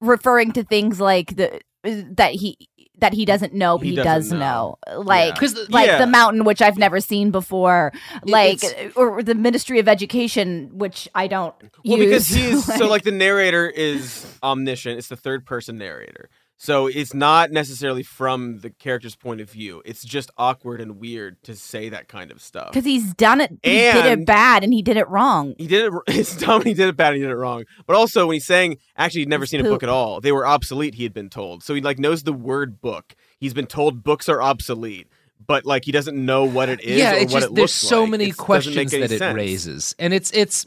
[0.00, 2.56] referring to things like the uh, that he
[2.98, 4.78] that he doesn't know, but He he, doesn't know.
[4.88, 5.98] know, like Because like Yeah.
[5.98, 7.92] the mountain, which I've never seen before,
[8.24, 11.54] like it's- uh, or the Ministry of Education, which I don't.
[11.84, 12.64] Well, because use.
[12.66, 14.96] he's so like the narrator is omniscient.
[14.98, 16.30] It's the third person narrator.
[16.58, 19.82] So it's not necessarily from the character's point of view.
[19.84, 22.68] It's just awkward and weird to say that kind of stuff.
[22.72, 23.50] because he's done it.
[23.62, 25.54] He did it bad, and he did it wrong.
[25.58, 25.92] He did it.
[26.08, 26.62] It's dumb.
[26.64, 27.08] He did it bad.
[27.08, 27.64] and He did it wrong.
[27.86, 30.32] But also, when he's saying actually he'd never It's seen a book at all, they
[30.32, 30.94] were obsolete.
[30.94, 33.14] He had been told, so he like knows the word book.
[33.38, 35.08] He's been told books are obsolete,
[35.46, 37.62] but like he doesn't know what it is yeah, or it's what just it there's
[37.64, 38.10] looks so like.
[38.12, 39.36] many It questions that it sense.
[39.36, 40.64] raises, and it's it's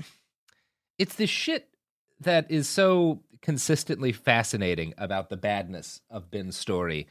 [0.99, 1.67] it's the shit
[2.21, 7.07] that is so consistently fascinating about the badness of Ben's story.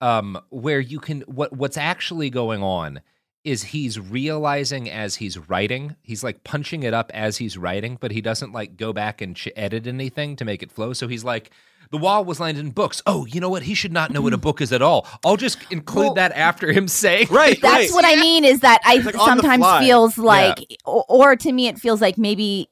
[0.00, 3.00] um, where you can what what's actually going on
[3.44, 8.10] is he's realizing as he's writing, he's like punching it up as he's writing, but
[8.12, 10.92] he doesn't like go back and ch- edit anything to make it flow.
[10.92, 11.50] So he's like,
[11.90, 13.00] the wall was lined in books.
[13.06, 13.62] Oh, you know what?
[13.62, 15.06] He should not know what a book is at all.
[15.24, 17.90] I'll just include Well- that after him saying, Right, That's right.
[17.92, 21.78] what I mean is that I like sometimes feels like, or, or to me, it
[21.78, 22.68] feels like maybe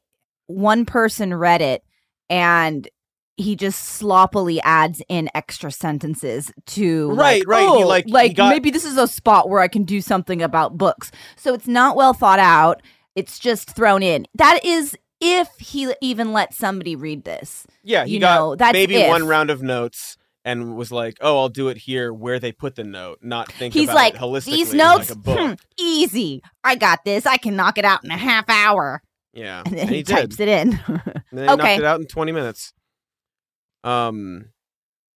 [0.47, 1.83] one person read it
[2.29, 2.87] and
[3.37, 7.69] he just sloppily adds in extra sentences to Right, like, right.
[7.69, 10.41] Oh, like, he like got- maybe this is a spot where I can do something
[10.43, 11.11] about books.
[11.37, 12.83] So it's not well thought out.
[13.15, 14.27] It's just thrown in.
[14.35, 17.67] That is if he even let somebody read this.
[17.83, 19.09] Yeah, you know, that's maybe if.
[19.09, 22.75] one round of notes and was like, "Oh, I'll do it here where they put
[22.77, 25.53] the note, not think He's about like, it holistically these notes, like a book." hmm,
[25.79, 26.43] easy.
[26.63, 27.25] I got this.
[27.27, 29.03] I can knock it out in a half hour.
[29.33, 30.79] Yeah, And then and he, he types it in.
[30.87, 31.57] And then he Okay.
[31.57, 32.73] knocked it out in 20 minutes.
[33.85, 34.51] Um.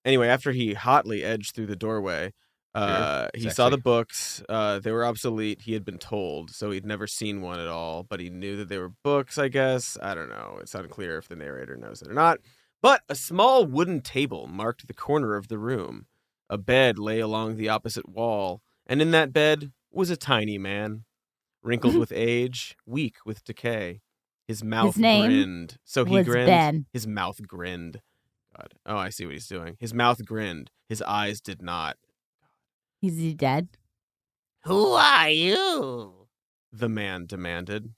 [0.04, 2.32] Anyway, after he hotly edged through the doorway,
[2.74, 4.42] uh, he saw the books.
[4.48, 5.62] Uh, they were obsolete.
[5.62, 8.04] He had been told, so he'd never seen one at all.
[8.04, 9.38] But he knew that they were books.
[9.38, 10.58] I guess I don't know.
[10.60, 12.38] It's unclear if the narrator knows it or not.
[12.82, 16.06] But a small wooden table marked the corner of the room.
[16.48, 21.04] A bed lay along the opposite wall, and in that bed was a tiny man,
[21.62, 24.00] wrinkled with age, weak with decay.
[24.48, 25.76] His mouth name grinned.
[25.84, 26.46] So he was grinned.
[26.46, 26.86] Ben.
[26.92, 28.00] His mouth grinned.
[28.60, 28.74] God.
[28.86, 29.76] Oh, I see what he's doing.
[29.78, 30.70] His mouth grinned.
[30.88, 31.96] His eyes did not.
[33.02, 33.68] Is he dead?
[34.64, 36.26] Who are you?
[36.72, 37.94] The man demanded.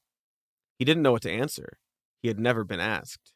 [0.79, 1.79] He didn't know what to answer.
[2.23, 3.33] He had never been asked,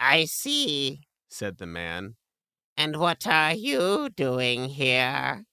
[0.00, 1.02] I see.
[1.28, 2.16] said the man.
[2.76, 5.44] And what are you doing here?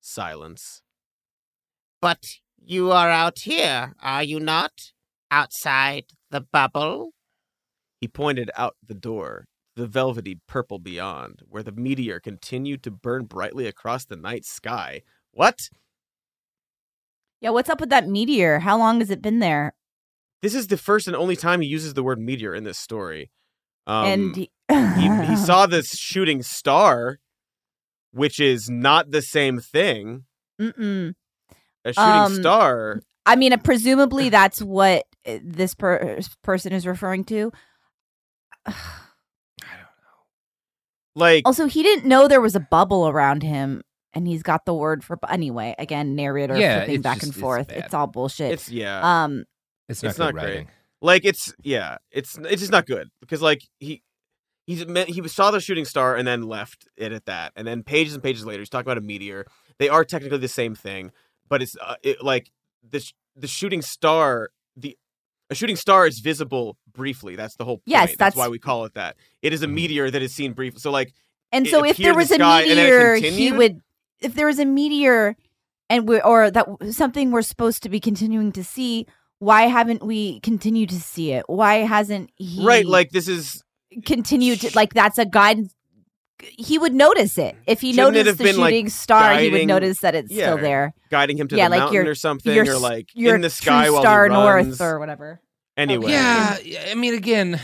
[0.00, 0.82] Silence.
[2.00, 2.24] But
[2.58, 4.92] you are out here, are you not?
[5.30, 7.10] Outside the bubble?
[8.00, 9.46] He pointed out the door,
[9.76, 15.02] the velvety purple beyond, where the meteor continued to burn brightly across the night sky.
[15.32, 15.68] What?
[17.40, 18.60] Yeah, what's up with that meteor?
[18.60, 19.74] How long has it been there?
[20.42, 23.30] This is the first and only time he uses the word meteor in this story.
[23.86, 27.18] Um, and he, he, he saw this shooting star,
[28.12, 30.24] which is not the same thing.
[30.60, 31.14] Mm-mm.
[31.84, 33.00] A shooting Um, star.
[33.26, 37.52] I mean, uh, presumably that's what uh, this per- person is referring to.
[41.14, 44.74] Like, Also, he didn't know there was a bubble around him, and he's got the
[44.74, 45.16] word for.
[45.16, 47.68] bu- Anyway, again, narrator Yeah, flipping back just- and forth.
[47.68, 47.78] bad.
[47.84, 48.52] It's, all bullshit.
[48.52, 49.22] it's yeah.
[49.24, 49.44] um,
[49.88, 50.44] It's not It's good not great.
[50.44, 50.68] writing.
[51.02, 51.98] like it's yeah.
[52.10, 54.02] It's it's just not good because like he.
[54.66, 57.52] He's meant, he saw the shooting star and then left it at that.
[57.54, 59.44] And then pages and pages later, he's talking about a meteor.
[59.78, 61.12] They are technically the same thing,
[61.50, 62.50] but it's uh, it, like
[62.82, 64.48] the sh- the shooting star.
[64.74, 64.96] The
[65.54, 67.36] a shooting star is visible briefly.
[67.36, 67.84] That's the whole point.
[67.86, 69.16] Yes, that's, that's- why we call it that.
[69.42, 69.72] It is a Mhm.
[69.74, 70.80] meteor that is seen briefly.
[70.80, 71.12] So like
[71.52, 73.80] and so if there was the a sky and then it meteor, he would.
[74.20, 75.36] If there was a meteor,
[75.90, 79.06] and we or that something we're supposed to be continuing to see,
[79.38, 81.44] why haven't we continued to see it?
[81.48, 82.64] Why hasn't he?
[82.64, 83.62] right, like this is
[84.04, 85.68] continued to like that's a guide.
[86.42, 89.34] He would notice it if he Shouldn't it noticed have the been, like, shooting star.
[89.38, 90.92] He would notice that it's Yeah, still there.
[91.10, 93.34] guiding him to Yeah, the like mountain your- or something, your or s- like Your
[93.36, 94.66] in the sky while star he runs.
[94.78, 95.40] north or whatever.
[95.76, 96.10] anyway.
[96.12, 97.54] Yeah, yeah, I mean, again,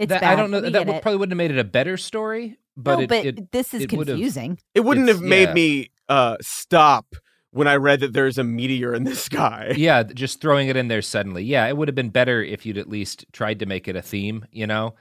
[0.00, 0.60] uh, that, I don't know.
[0.60, 3.26] We That would, probably wouldn't have made it a better story, but no, it, but
[3.26, 4.58] it- this is it would've- confusing.
[4.74, 5.54] It wouldn't It's- have made yeah.
[5.54, 7.14] me uh stop
[7.52, 9.72] when I read that there's a meteor in the sky.
[9.76, 11.44] yeah, just throwing it in there suddenly.
[11.44, 14.02] Yeah, it would have been better if you'd at least tried to make it a
[14.02, 14.46] theme.
[14.52, 14.94] You know,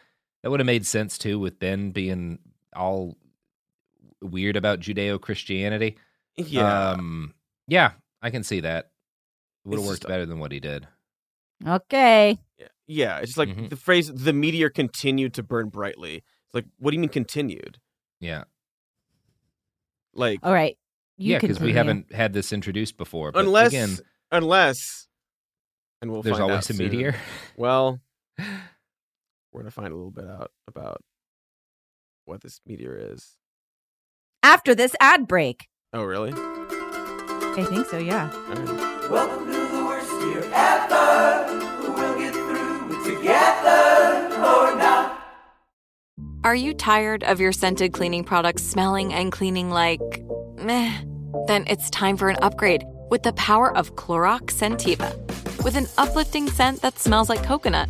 [0.43, 2.39] that would have made sense too, with Ben being
[2.75, 3.17] all
[4.21, 5.97] weird about Judeo Christianity.
[6.37, 6.91] Yeah.
[6.91, 7.33] um,
[7.67, 7.91] yeah,
[8.21, 8.91] I can see that.
[9.65, 10.87] It would have worked just- better than what he did.
[11.67, 12.37] Okay.
[12.87, 13.69] yeah, it's just like Mhm.
[13.69, 16.15] the phrase the meteor continued to burn brightly.
[16.45, 17.79] It's like what do you mean continued?
[18.19, 18.45] Yeah,
[20.13, 20.77] Like All right.
[21.17, 23.31] You yeah, because we haven't had this introduced before.
[23.31, 23.97] But unless again,
[24.31, 25.07] unless
[26.01, 26.85] and we'll there's find always out a soon.
[26.89, 27.15] meteor.
[27.57, 27.99] Well,
[28.37, 31.03] we're gonna find a little bit out about
[32.29, 33.35] what this meteor is.
[34.43, 35.67] after this ad break.
[35.93, 36.31] Oh, really?
[36.33, 37.97] I think so.
[37.97, 38.31] Yeah.
[38.31, 39.09] All right.
[39.11, 41.47] Welcome to the worst year ever.
[41.81, 45.19] We'll get through it together or not.
[46.43, 50.01] Are you tired of your scented cleaning products smelling and cleaning like
[50.57, 50.93] meh?
[51.47, 55.11] Then it's time for an upgrade with the power of Clorox Scentiva.
[55.63, 57.89] With an uplifting scent that smells like coconut,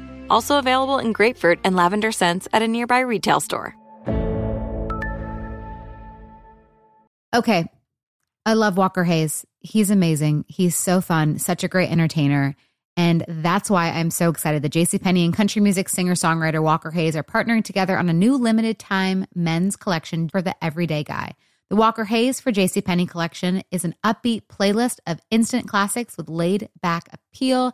[0.31, 3.75] Also available in grapefruit and lavender scents at a nearby retail store.
[7.33, 7.65] Okay.
[8.45, 9.45] I love Walker Hayes.
[9.59, 10.45] He's amazing.
[10.47, 12.55] He's so fun, such a great entertainer.
[12.97, 17.15] And that's why I'm so excited that JCPenney and country music singer songwriter Walker Hayes
[17.15, 21.33] are partnering together on a new limited time men's collection for the everyday guy.
[21.69, 26.69] The Walker Hayes for JCPenney collection is an upbeat playlist of instant classics with laid
[26.81, 27.73] back appeal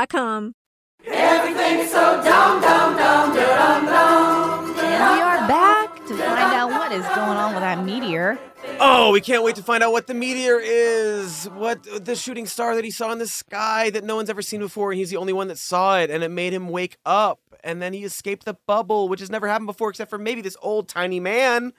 [1.05, 4.65] Everything's so dumb, dumb, dumb, dumb, dumb.
[4.79, 8.39] And we are back to find out what is going on with that meteor.
[8.79, 11.45] Oh, we can't wait to find out what the meteor is.
[11.53, 14.59] What the shooting star that he saw in the sky that no one's ever seen
[14.59, 17.39] before, and he's the only one that saw it, and it made him wake up.
[17.63, 20.57] And then he escaped the bubble, which has never happened before, except for maybe this
[20.63, 21.73] old tiny man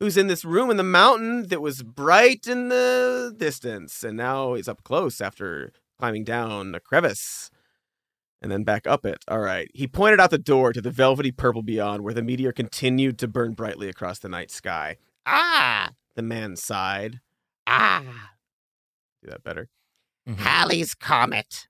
[0.00, 4.54] who's in this room in the mountain that was bright in the distance, and now
[4.54, 7.50] he's up close after climbing down a crevice
[8.40, 9.24] and then back up it.
[9.28, 9.70] All right.
[9.74, 13.28] He pointed out the door to the velvety purple beyond, where the meteor continued to
[13.28, 14.96] burn brightly across the night sky.
[15.26, 17.20] Ah, The man sighed.
[17.66, 18.30] ah,
[19.22, 19.68] Do that better.
[20.36, 21.68] Halley's Comet.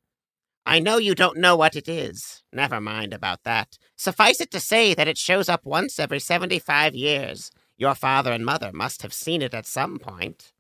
[0.67, 2.43] I know you don't know what it is.
[2.53, 3.79] Never mind about that.
[3.97, 7.51] Suffice it to say that it shows up once every 75 years.
[7.79, 10.53] Your father and mother must have seen it at some point.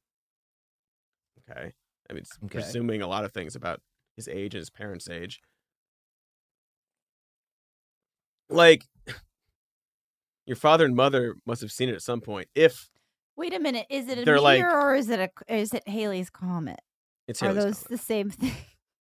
[1.50, 1.72] Okay.
[2.08, 2.60] I mean, Okay.
[2.60, 3.82] presuming a lot of things about
[4.16, 5.40] his age and his parents' age.
[8.48, 8.84] Like,
[10.46, 12.48] your father and mother must have seen it at some point.
[12.54, 12.88] If
[13.36, 16.30] Wait a minute, is it a meteor like- or is it a is it Halley's
[16.30, 16.80] comet?
[17.28, 17.88] it's Are those Comet.
[17.90, 18.54] the same thing?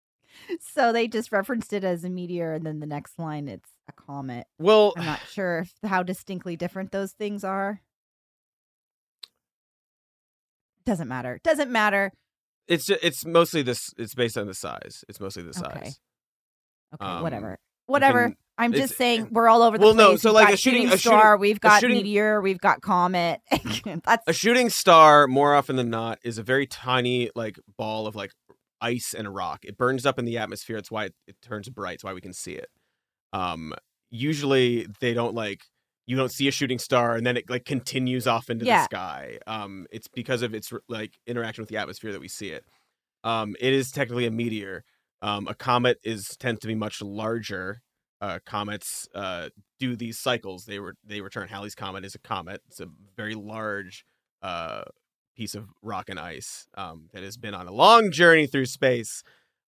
[0.59, 3.93] so they just referenced it as a meteor, and then the next line it's a
[3.93, 4.45] comet.
[4.59, 7.81] Well, I'm not sure if, how distinctly different those things are.
[10.85, 11.39] Doesn't matter.
[11.43, 12.11] Doesn't matter.
[12.67, 13.93] it's ju- it's mostly this.
[13.97, 15.03] It's based on the size.
[15.09, 15.65] It's mostly the size.
[15.75, 15.91] Okay.
[16.95, 17.57] Okay, Um, whatever.
[17.87, 18.33] Whatever.
[18.57, 20.21] I'm it's- just saying we're all over the well, no, place.
[20.21, 22.81] so We've like a shooting- shooting a shooting- star, we've got shooting- meteor, we've got
[22.81, 23.41] comet.
[24.03, 28.15] That's A shooting star, more often than not, is a very tiny like ball of
[28.15, 28.31] like
[28.81, 29.59] ice and rock.
[29.63, 30.77] It burns up in the atmosphere.
[30.77, 31.95] It's why it, it turns bright.
[31.95, 32.69] It's why we can see it.
[33.33, 33.73] Um,
[34.11, 35.61] usually they don't like
[36.05, 38.79] you don't see a shooting star and then it like continues off into Yeah.
[38.79, 39.39] the sky.
[39.45, 42.63] Um, it's because of its like interaction with the atmosphere that we see it.
[43.25, 44.85] Um, it is technically a meteor.
[45.21, 47.81] Um, a comet is tends to be much larger.
[48.19, 49.49] Uh, comets uh,
[49.79, 50.65] do these cycles.
[50.65, 51.47] They were they return.
[51.47, 52.61] Halley's comet is a comet.
[52.67, 54.03] It's a very large
[54.41, 54.83] uh,
[55.35, 59.23] piece of rock and ice um, that has been on a long journey through space.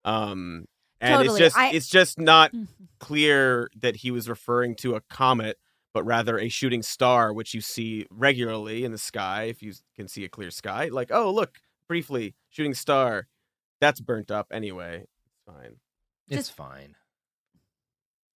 [0.07, 0.65] Um,
[1.01, 1.29] and Totally.
[1.29, 2.53] it's just I- it's just not
[2.99, 5.59] clear that he was referring to a comet,
[5.93, 10.09] but rather a shooting star, which you see regularly in the sky if you can
[10.09, 10.89] see a clear sky.
[10.91, 13.27] Like, oh look, briefly, shooting star.
[13.81, 15.05] That's burnt up anyway.
[15.05, 15.77] It's fine.
[16.29, 16.95] It's Just- fine.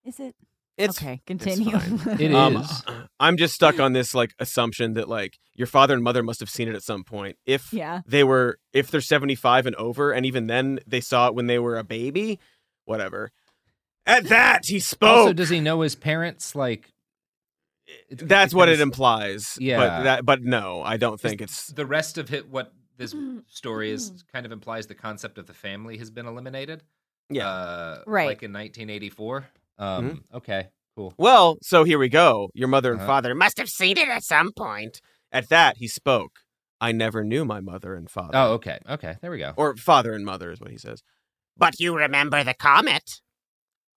[0.05, 0.35] Is it
[0.77, 1.21] It's okay.
[1.27, 1.77] Continue.
[1.77, 2.19] fine.
[2.21, 2.83] It Um, is.
[3.19, 6.49] I'm just stuck on this like assumption that like your father and mother must have
[6.49, 7.37] seen it at some point.
[7.45, 8.01] If yeah.
[8.07, 11.59] they were if they're 75 and over and even then they saw it when they
[11.59, 12.39] were a baby,
[12.85, 13.31] whatever.
[14.05, 15.09] At that he spoke.
[15.17, 16.55] Also, does he know his parents?
[16.55, 16.91] Like,
[18.09, 19.57] it- That's what it implies.
[19.59, 19.77] Yeah.
[19.77, 22.47] But that but no, I don't think it's the rest of it.
[22.49, 23.13] What this
[23.47, 26.83] story is kind of implies the concept of the family has been eliminated.
[27.29, 27.47] yeah.
[27.49, 28.27] uh, Right.
[28.27, 29.45] Like in 1984.
[29.79, 31.13] Um, Okay, cool.
[31.17, 32.49] well, so here we go.
[32.53, 33.07] Your mother and Uh-huh.
[33.07, 35.01] father Father must have seen it at some point.
[35.31, 36.39] at that he spoke.
[36.81, 38.31] I never knew my mother and father.
[38.33, 39.15] Oh, okay, okay.
[39.21, 39.53] There we go.
[39.57, 41.01] Or father and mother is what he says.
[41.57, 43.21] But you remember the comet.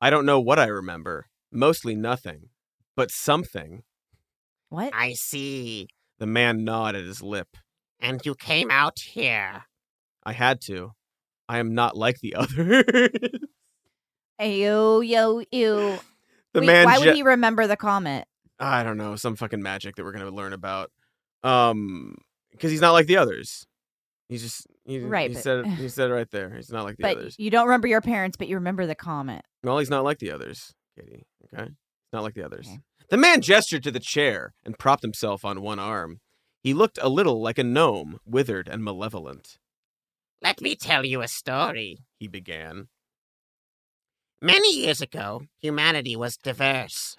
[0.01, 1.27] I don't know what I remember.
[1.53, 2.49] Mostly nothing.
[2.97, 3.83] But something.
[4.69, 4.93] What?
[4.95, 5.87] I see.
[6.19, 7.49] The man gnawed at his lip.
[8.01, 9.65] And you came out here.
[10.25, 10.93] I had to.
[11.49, 13.11] I am not like the others.
[14.41, 15.99] Ew, yo, ew.
[16.53, 18.27] the Wait, man why je- would he remember the comment?
[18.59, 20.91] I don't know, some fucking magic that we're gonna learn about.
[21.43, 22.17] Um,
[22.53, 23.67] because he's not like the others.
[24.29, 26.55] He's just he, Right, He but- said it, he said it right there.
[26.55, 27.37] He's not like the But others.
[27.39, 29.45] you don't remember your parents, but you remember the comment.
[29.63, 31.25] Well, he's not like the others, Katie.
[31.53, 32.69] Okay, he's not like the others.
[33.11, 36.21] The man gestured to the chair and propped himself on one arm.
[36.63, 39.59] He looked a little like a gnome, withered and malevolent.
[40.41, 41.99] Let me tell you a story.
[42.19, 42.89] He began.
[44.43, 47.17] Many years ago, humanity was diverse.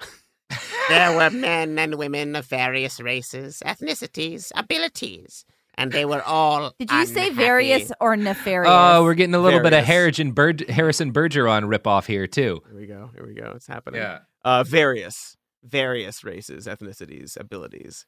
[0.90, 5.46] there were men and women of various races, ethnicities, abilities,
[5.76, 6.74] and they were all.
[6.78, 8.70] Did you say various or nefarious?
[8.72, 12.62] Oh, we're getting a little bit of Harrison, Berd- Harrison Bergeron ripoff here too.
[12.68, 13.10] Here we go.
[13.16, 13.54] Here we go.
[13.56, 14.02] It's happening.
[14.02, 14.20] Yeah.
[14.44, 18.06] Uh, various, various races, ethnicities, abilities.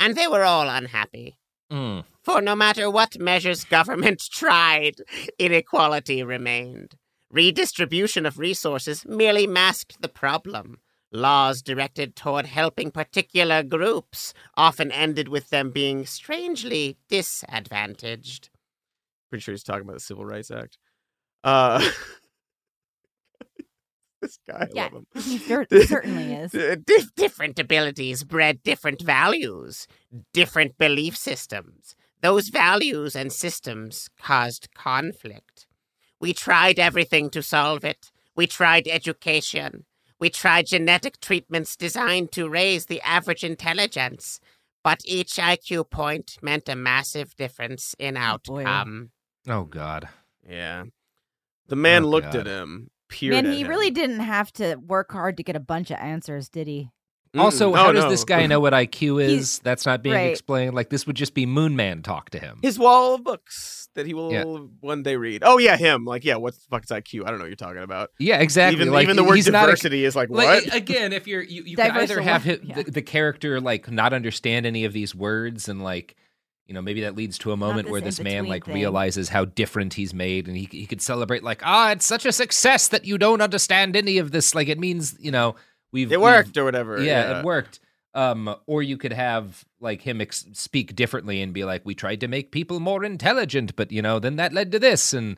[0.00, 1.38] And they were all unhappy.
[1.72, 2.04] Mm.
[2.22, 4.96] For no matter what measures government tried,
[5.38, 6.96] inequality remained.
[7.30, 10.78] Redistribution of resources merely masked the problem.
[11.12, 18.50] Laws directed toward helping particular groups often ended with them being strangely disadvantaged.
[19.30, 20.78] Pretty sure he's talking about the Civil Rights Act.
[21.44, 21.80] Uh,
[24.22, 25.06] this guy, I Yeah, love him.
[25.22, 26.52] he cer- certainly is.
[26.86, 29.86] Dif- different abilities bred different values,
[30.32, 31.94] different belief systems.
[32.22, 35.65] Those values and systems caused conflict.
[36.20, 38.10] We tried everything to solve it.
[38.34, 39.84] We tried education.
[40.18, 44.40] We tried genetic treatments designed to raise the average intelligence.
[44.82, 49.10] But each IQ point meant a massive difference in oh, outcome.
[49.48, 50.08] Oh God.
[50.48, 50.84] Yeah.
[51.68, 52.36] The man Oh, looked God.
[52.36, 53.68] at him, peered Man, at he him.
[53.68, 56.90] really didn't have to work hard to get a bunch of answers, did he?
[57.40, 57.76] Also, Mm-mm.
[57.76, 58.10] how Oh, does no.
[58.10, 59.30] this guy know what IQ is?
[59.30, 60.30] He's- That's not being right.
[60.30, 60.74] explained.
[60.74, 62.58] Like this would just be Moon Man talk to him.
[62.62, 64.44] His wall of books that he will Yeah.
[64.80, 65.42] one day read.
[65.44, 66.04] Oh yeah, him.
[66.04, 67.22] Like yeah, what the fuck is IQ?
[67.24, 68.10] I don't know what you're talking about.
[68.18, 68.80] Yeah, exactly.
[68.80, 70.74] Even like, even the word he's not a- diversity is like like, what?
[70.74, 72.58] again, if you're you, you can either have what?
[72.60, 72.82] hi- Yeah.
[72.82, 76.14] the, the character like not understand any of these words and like
[76.66, 78.74] you know maybe that leads to a moment this where this man like thing.
[78.74, 82.32] realizes how different he's made and he he could celebrate like ah it's such a
[82.32, 85.54] success that you don't understand any of this like it means you know
[85.92, 87.02] we've it we've- worked or whatever.
[87.02, 87.80] yeah, it worked.
[88.14, 92.20] Um, or you could have like him ex- speak differently and be like, "We tried
[92.20, 95.36] to make people more intelligent, but you know, then that led to this." And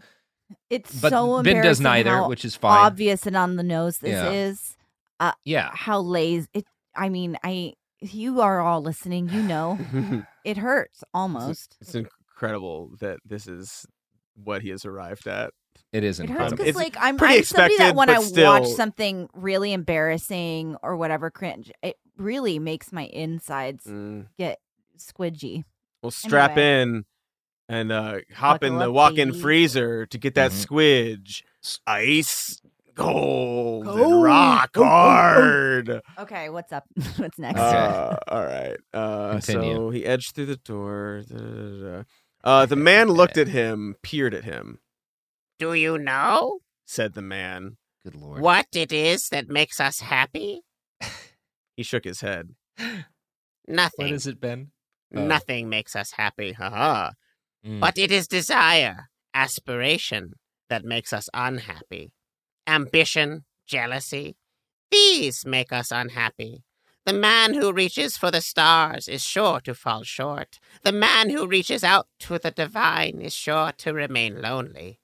[0.70, 2.78] It's But so Ben does neither, which is fine.
[2.86, 4.30] Obvious and on the nose this Yeah.
[4.30, 4.76] is.
[5.44, 6.46] yeah, How lazy.
[6.55, 7.74] It, I mean, I.
[8.01, 9.28] You are all listening.
[9.28, 9.76] You know,
[10.44, 11.76] it hurts almost.
[11.80, 13.86] It's incredible that this is
[14.36, 15.51] what he has arrived at.
[15.93, 18.68] It is It hurts because, It's like, I'm, I'm somebody that when I still- watch
[18.68, 24.26] something really embarrassing or whatever cringe, it really makes my insides Mm.
[24.39, 24.59] get
[24.99, 25.64] squidgy.
[26.03, 26.82] Well, strap Anyway.
[26.82, 27.05] in
[27.68, 29.41] and uh, hop in the walk-in baby.
[29.41, 30.66] freezer to get that Mhm.
[30.66, 31.43] squidge.
[31.86, 32.61] Ice
[32.95, 34.89] cold and rock Oh, oh, oh.
[34.89, 36.01] hard.
[36.18, 36.84] Okay, what's up?
[37.16, 37.59] what's next?
[37.61, 38.76] Uh, all right.
[38.93, 39.74] Uh, Continue.
[39.74, 41.22] so he edged through the door.
[41.28, 42.03] da, da, da, da.
[42.45, 44.78] Uh, the man looked at him, peered at him.
[45.59, 47.76] Do you know Said the man.
[48.04, 48.40] Good lord.
[48.40, 50.62] what it is that makes us happy?
[51.76, 52.56] He shook his head.
[53.68, 54.06] Nothing.
[54.06, 54.72] What has it been?
[55.14, 55.24] Oh.
[55.24, 56.54] Nothing makes us happy.
[56.54, 57.12] Haha.
[57.64, 57.78] Mm.
[57.78, 60.32] But it is desire, aspiration
[60.68, 62.11] that makes us unhappy.
[62.66, 64.36] Ambition, jealousy,
[64.90, 66.64] these make us unhappy.
[67.06, 70.59] The man who reaches for the stars is sure to fall short.
[70.82, 74.98] The man who reaches out to the divine is sure to remain lonely.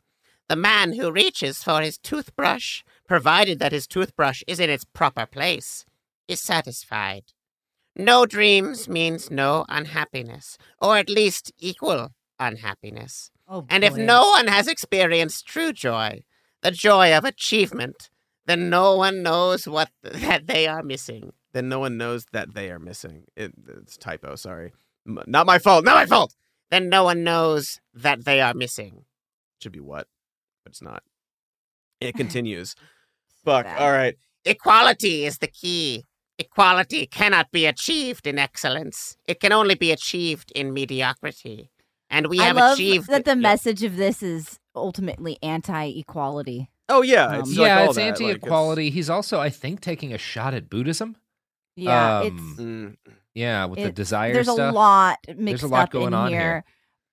[0.48, 5.26] The man who reaches for his toothbrush, provided that his toothbrush is in its proper
[5.26, 5.84] place,
[6.28, 7.24] is satisfied.
[7.96, 13.30] No dreams means no unhappiness, or at least equal unhappiness.
[13.48, 16.24] Oh, And if no one has experienced true joy,
[16.62, 18.10] the joy of achievement,
[18.46, 21.32] then no one knows what that they are missing.
[21.52, 23.24] Then no one knows that they are missing.
[23.36, 24.34] It, it's typo.
[24.34, 24.72] Sorry.
[25.06, 25.84] M- not my fault.
[25.84, 26.34] Not my fault.
[26.70, 29.04] Then no one knows that they are missing.
[29.60, 30.08] Should be what,
[30.64, 31.02] but it's not.
[32.00, 32.74] It continues.
[33.44, 33.64] Fuck.
[33.66, 33.80] bad.
[33.80, 34.16] All right.
[34.44, 36.04] Equality is the key.
[36.38, 39.16] Equality cannot be achieved in excellence.
[39.26, 41.70] It can only be achieved in mediocrity.
[42.10, 43.36] And we I have love achieved that the yeah.
[43.36, 46.70] message of this is ultimately anti-equality.
[46.88, 47.26] Oh yeah.
[47.26, 48.90] Um, It's like yeah, all it's that, anti-equality.
[48.90, 51.16] He's also, I think, taking a shot at Buddhism.
[51.76, 52.96] Yeah, Um, it's Mm.
[53.34, 54.72] Yeah, with the desire there's stuff.
[54.72, 56.64] a lot mixed there's a lot up going in on here, here.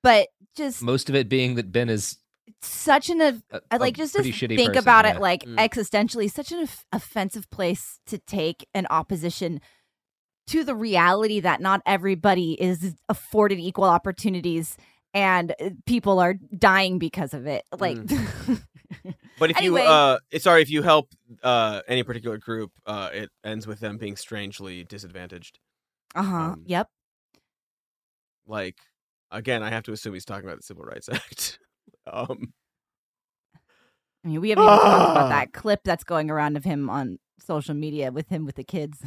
[0.03, 2.17] but just Most of it being that Ben is
[2.61, 5.15] such an of a, I a like just to think person, about yeah.
[5.15, 5.55] it like Mm.
[5.57, 9.61] existentially such an off- offensive place to take an opposition
[10.47, 14.77] to the reality that not everybody is afforded equal opportunities
[15.13, 17.63] and uh, people are dying because of it.
[17.77, 17.97] Like
[19.39, 19.81] But if Anyway.
[19.81, 21.07] you uh sorry, if you help
[21.43, 25.59] uh any particular group, uh it ends with them being strangely disadvantaged.
[26.15, 26.35] uh-huh.
[26.35, 26.87] um, yep.
[28.45, 28.75] Like
[29.31, 31.59] again, I have to assume he's talking about the Civil Rights Act.
[32.07, 32.53] Um
[34.23, 35.29] I mean, we haven't even talked about Ah.
[35.29, 38.99] that clip that's going around of him on social media with him with the kids.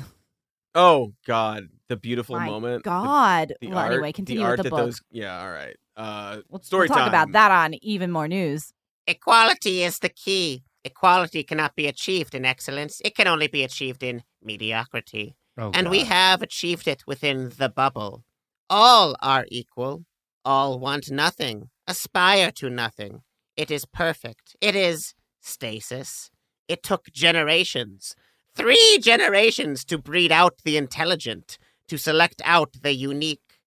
[0.75, 2.83] Oh God, the beautiful My moment.
[2.83, 3.55] God.
[3.61, 4.87] The, well, art, anyway, continue the art with the that book.
[4.87, 5.77] those yeah, all right.
[5.97, 7.09] Uh We'll, story we'll talk time.
[7.09, 8.73] about that on even more news.
[9.07, 10.65] Equality is the key.
[10.85, 13.01] Equality cannot be achieved in excellence.
[13.05, 15.37] It can only be achieved in mediocrity.
[15.57, 18.25] Oh, and we have achieved it within the bubble.
[18.69, 20.05] All are equal.
[20.45, 23.23] All want nothing, aspire to nothing.
[23.57, 24.57] It is perfect.
[24.61, 26.31] It is stasis.
[26.69, 28.17] It took generations,
[28.57, 31.59] three generations to breed out the intelligent,
[31.89, 33.61] to select out the unique.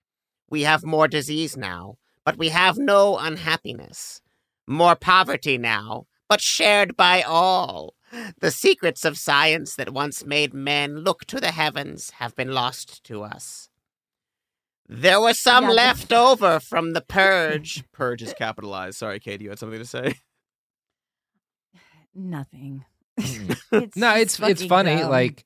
[0.50, 4.22] We have more disease now, but we have no unhappiness.
[4.66, 7.94] More poverty now, but shared by all.
[8.40, 13.04] The secrets of science that once made men look to the heavens have been lost
[13.06, 13.70] to us.
[14.90, 17.84] There was some Yeah, the- left over from the purge.
[17.92, 18.98] Purge is capitalized.
[18.98, 20.16] Sorry, Katie, you had something to say?
[22.16, 22.86] Nothing.
[23.20, 23.58] Mm.
[23.84, 24.96] It's no, it's it's funny.
[24.98, 25.10] dumb.
[25.10, 25.46] Like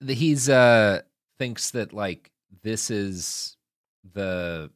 [0.00, 1.02] the, he's uh
[1.38, 2.30] thinks that like
[2.62, 3.56] this is
[4.14, 4.70] the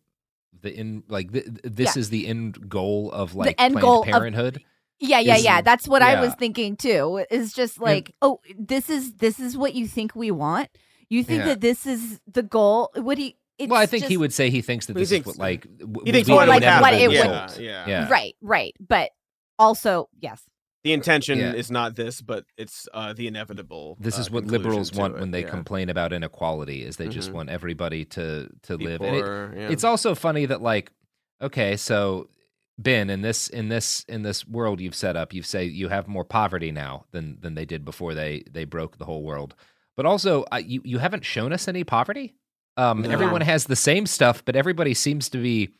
[0.60, 2.00] the in like th- th- this Yeah.
[2.00, 4.62] is the end goal of like end Planned goal of- Parenthood.
[5.00, 5.60] Yeah, yeah, is- yeah.
[5.60, 7.24] That's what I was thinking too.
[7.30, 10.68] Is just like, oh, this is this is what you think we want.
[11.10, 11.46] You think Yeah.
[11.46, 12.90] that this is the goal?
[12.94, 13.32] What do you?
[13.58, 15.38] It's well, I think just, he would say he thinks that this thinks- is what
[15.38, 17.60] like w- he thinks would what be would like what it yeah, result.
[17.60, 18.08] yeah, Yeah.
[18.10, 18.74] right, right.
[18.80, 19.10] But
[19.58, 20.42] also, yes,
[20.82, 21.52] The intention Yeah.
[21.54, 23.96] is not this, but it's uh the inevitable.
[24.00, 25.48] This uh, is what liberals want it, when they yeah.
[25.48, 27.34] complain about inequality is they just Mhm.
[27.34, 29.00] want everybody to to Be live.
[29.00, 29.24] And it-
[29.60, 29.68] yeah.
[29.70, 30.90] It's also funny that like
[31.40, 32.28] okay, so
[32.76, 36.06] Ben in this in this in this world you've set up, you say you have
[36.08, 39.54] more poverty now than than they did before they they broke the whole world.
[39.96, 42.34] But also uh, you you haven't shown us any poverty.
[42.76, 43.10] Um No.
[43.10, 45.70] everyone has the same stuff, but everybody seems to be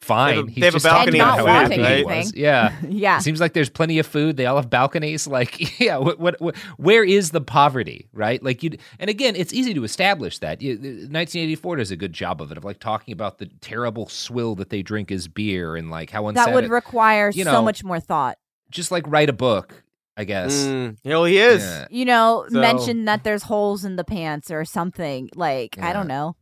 [0.00, 0.46] fine.
[0.46, 2.18] They He's have a just balcony talking and about how food, happy he right?
[2.18, 2.34] was.
[2.34, 2.72] Yeah.
[2.88, 3.18] yeah.
[3.20, 4.36] Seems like there's plenty of food.
[4.36, 5.26] They all have balconies.
[5.34, 8.42] Like, yeah, what, what, what where is the poverty, right?
[8.42, 10.60] Like, you, and again, it's easy to establish that.
[10.60, 14.54] You, 1984 does a good job of it, of like talking about the terrible swill
[14.56, 16.54] that they drink as beer and like how unsatisfying.
[16.54, 18.36] That would require you so know, much more thought.
[18.70, 19.82] just like write a book,
[20.18, 20.54] I guess.
[20.66, 21.62] Mm, you know, he is.
[21.64, 21.86] Yeah.
[21.90, 25.30] You know, So- mention that there's holes in the pants or something.
[25.34, 26.36] Like I don't know.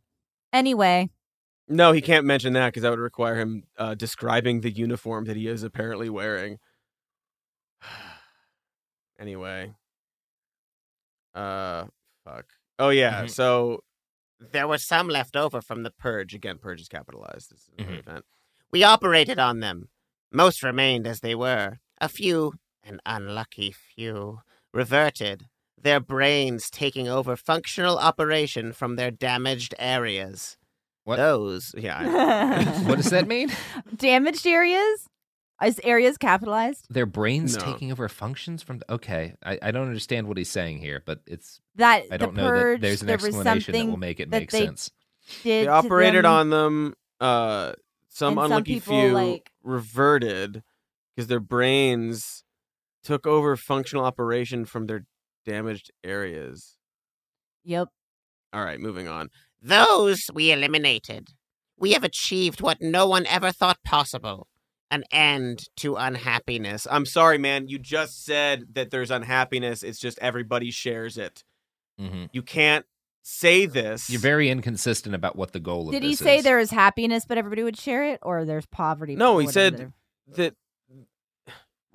[0.53, 1.09] Anyway,
[1.67, 5.35] No, he can't mention that because that would require him uh, describing the uniform that
[5.35, 6.59] he is apparently wearing.
[9.19, 9.73] anyway,
[11.33, 11.85] uh,
[12.23, 12.45] fuck.
[12.79, 13.29] Oh yeah, Mhm.
[13.31, 13.83] so
[14.51, 16.57] There was some left over from the purge again.
[16.57, 17.49] Purge is capitalized.
[17.49, 17.99] This is an Mhm.
[17.99, 18.25] event.
[18.71, 19.89] We operated on them.
[20.31, 21.79] Most remained as they were.
[22.01, 24.41] A few, an unlucky few,
[24.73, 25.47] reverted,
[25.83, 30.57] their brains taking over functional operation from their damaged areas.
[31.03, 31.17] What?
[31.17, 33.51] Those, Yeah, What does that mean?
[33.95, 35.07] damaged areas
[35.63, 36.87] is areas capitalized.
[36.89, 37.63] Their brains No.
[37.63, 38.81] taking over functions from.
[38.89, 41.59] Okay, I, I don't understand what he's saying here, but it's.
[41.75, 44.29] That I don't the know purge, that there's an there explanation that will make it
[44.29, 44.91] make they sense.
[45.43, 46.93] Did they operated them- on them.
[47.19, 47.73] Uh,
[48.09, 50.63] some And some unlucky people, few like- reverted
[51.15, 52.43] because their brains
[53.03, 55.05] took over functional operation from their
[55.45, 56.75] damaged areas.
[57.63, 57.89] Yep.
[58.53, 59.29] All right, moving on.
[59.61, 61.29] Those we eliminated.
[61.77, 64.47] We have achieved what no one ever thought possible
[64.91, 66.85] an end to unhappiness.
[66.91, 67.67] I'm sorry, man.
[67.67, 69.81] You just said that there's unhappiness.
[69.81, 71.43] It's just everybody shares it.
[71.97, 72.85] hmm You can't
[73.23, 74.09] say this.
[74.09, 76.43] You're very inconsistent about what the goal of Did he say is.
[76.43, 79.15] there is happiness, but everybody would share it, or there's poverty?
[79.15, 79.91] No, he said
[80.27, 80.55] the- that.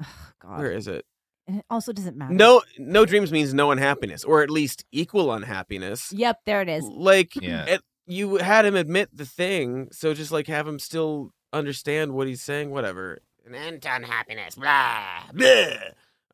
[0.43, 0.59] God.
[0.59, 1.05] Where is it?
[1.49, 2.35] And it also doesn't matter.
[2.35, 6.13] No, no dreams means no unhappiness, or at least equal unhappiness.
[6.13, 6.85] Yep, there it is.
[6.85, 7.65] Like, Yeah.
[7.65, 12.27] it- you had him admit the thing, so just like have him still understand what
[12.27, 12.71] he's saying.
[12.71, 13.19] Whatever.
[13.47, 14.55] An end to unhappiness.
[14.55, 15.25] Blah.
[15.33, 15.75] Blah.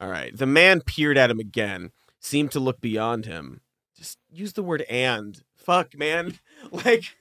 [0.00, 0.36] All right.
[0.36, 1.90] The man peered at him again,
[2.20, 3.60] seemed to look beyond him.
[3.96, 5.40] Just use the word and.
[5.56, 6.38] Fuck, man.
[6.72, 7.16] Like,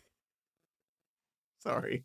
[1.62, 2.04] sorry.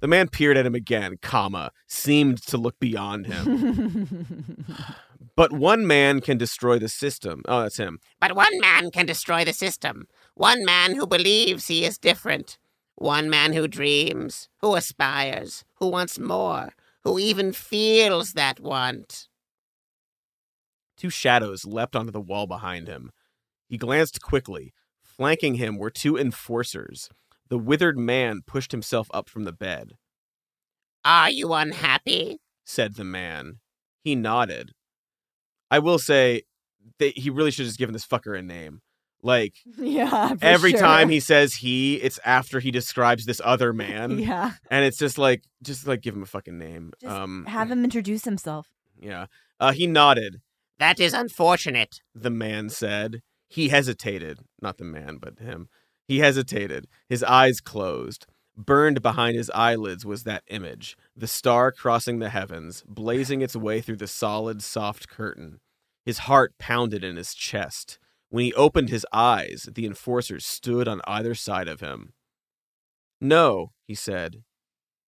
[0.00, 4.64] The man peered at him again, comma, seemed to look beyond him.
[5.38, 7.42] but one man can destroy the system.
[7.46, 8.00] Oh, that's him.
[8.18, 10.08] But one man can destroy the system.
[10.34, 12.58] One man who believes he is different.
[12.96, 16.70] One man who dreams, who aspires, who wants more,
[17.04, 19.28] who even feels that want.
[20.96, 23.12] Two shadows leapt onto the wall behind him.
[23.68, 24.72] He glanced quickly.
[25.04, 27.10] Flanking him were two enforcers.
[27.48, 29.92] The withered man pushed himself up from the bed.
[31.04, 32.40] Are you unhappy?
[32.64, 33.60] said the man.
[34.02, 34.72] He nodded.
[35.70, 36.42] I will say
[36.98, 38.80] that he really should have just given this fucker a name.
[39.22, 40.34] Like Yeah.
[40.42, 40.80] every sure.
[40.80, 44.18] time he says he, it's after he describes this other man.
[44.18, 44.52] Yeah.
[44.70, 46.92] And it's just like just like give him a fucking name.
[47.00, 48.68] Just um have him introduce himself.
[49.00, 49.26] yeah.
[49.60, 50.40] Uh he nodded,
[50.78, 52.00] That is unfortunate.
[52.14, 53.20] the man said.
[53.50, 54.40] He hesitated.
[54.60, 55.68] Not the man, but him.
[56.06, 56.86] He hesitated.
[57.08, 58.26] His eyes closed.
[58.58, 63.80] Burned behind his eyelids was that image, the star crossing the heavens, blazing its way
[63.80, 65.60] through the solid, soft curtain.
[66.04, 68.00] His heart pounded in his chest.
[68.30, 72.14] When he opened his eyes, the enforcers stood on either side of him.
[73.20, 74.42] No, he said.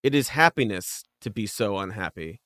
[0.05, 2.40] It is happiness to be so unhappy.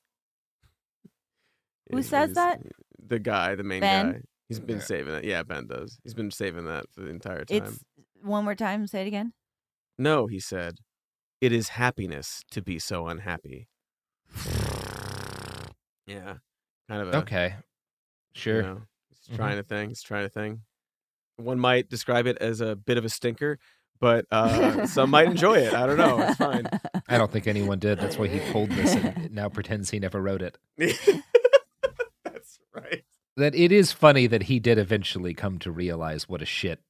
[1.91, 2.61] Who It says is- that?
[3.07, 4.11] The guy, the main Ben?
[4.11, 4.21] guy.
[4.49, 5.23] He's been saving it.
[5.23, 5.99] Yeah, Ben does.
[6.03, 7.63] He's been saving that for the entire time.
[7.63, 7.83] It's
[8.21, 8.87] one more time.
[8.87, 9.33] Say it again.
[9.97, 10.79] No, he said.
[11.45, 13.67] It is happiness to be so unhappy.
[16.07, 16.35] Yeah.
[16.89, 17.55] Kind of a Okay.
[18.35, 18.61] you Sure.
[18.63, 19.35] know, he's Mhm.
[19.37, 19.89] trying a thing.
[19.89, 20.61] He's trying a thing.
[21.37, 23.57] One might describe it as a bit of a stinker,
[23.99, 25.73] but uh, some might enjoy it.
[25.73, 26.19] I don't know.
[26.21, 26.67] It's fine.
[27.09, 27.99] I don't think anyone did.
[27.99, 30.57] That's why he pulled this and now pretends he never wrote it.
[32.23, 33.03] That's right.
[33.37, 36.81] That it is funny that he did eventually come to realize what a shit.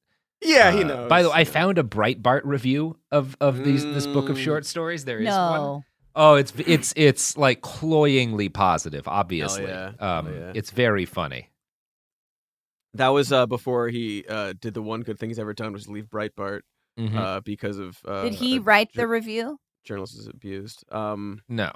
[0.42, 1.08] Yeah, he uh, knows.
[1.08, 4.44] By the way, I found a Breitbart review of of these this book of Mm.
[4.44, 5.04] short stories.
[5.04, 5.82] There is one.
[6.14, 9.06] Oh, it's it's it's like cloyingly positive.
[9.08, 9.92] Obviously, yeah.
[9.98, 10.52] Um, yeah.
[10.54, 11.50] it's very funny.
[12.94, 15.88] That was uh, before he uh, did the one good thing he's ever done, was
[15.88, 16.60] leave Breitbart
[16.98, 17.14] Mhm.
[17.14, 17.98] uh, because of.
[18.06, 19.58] Uh, Did he write jour- the review?
[19.84, 20.84] journalist is abused.
[20.90, 21.70] Um, no,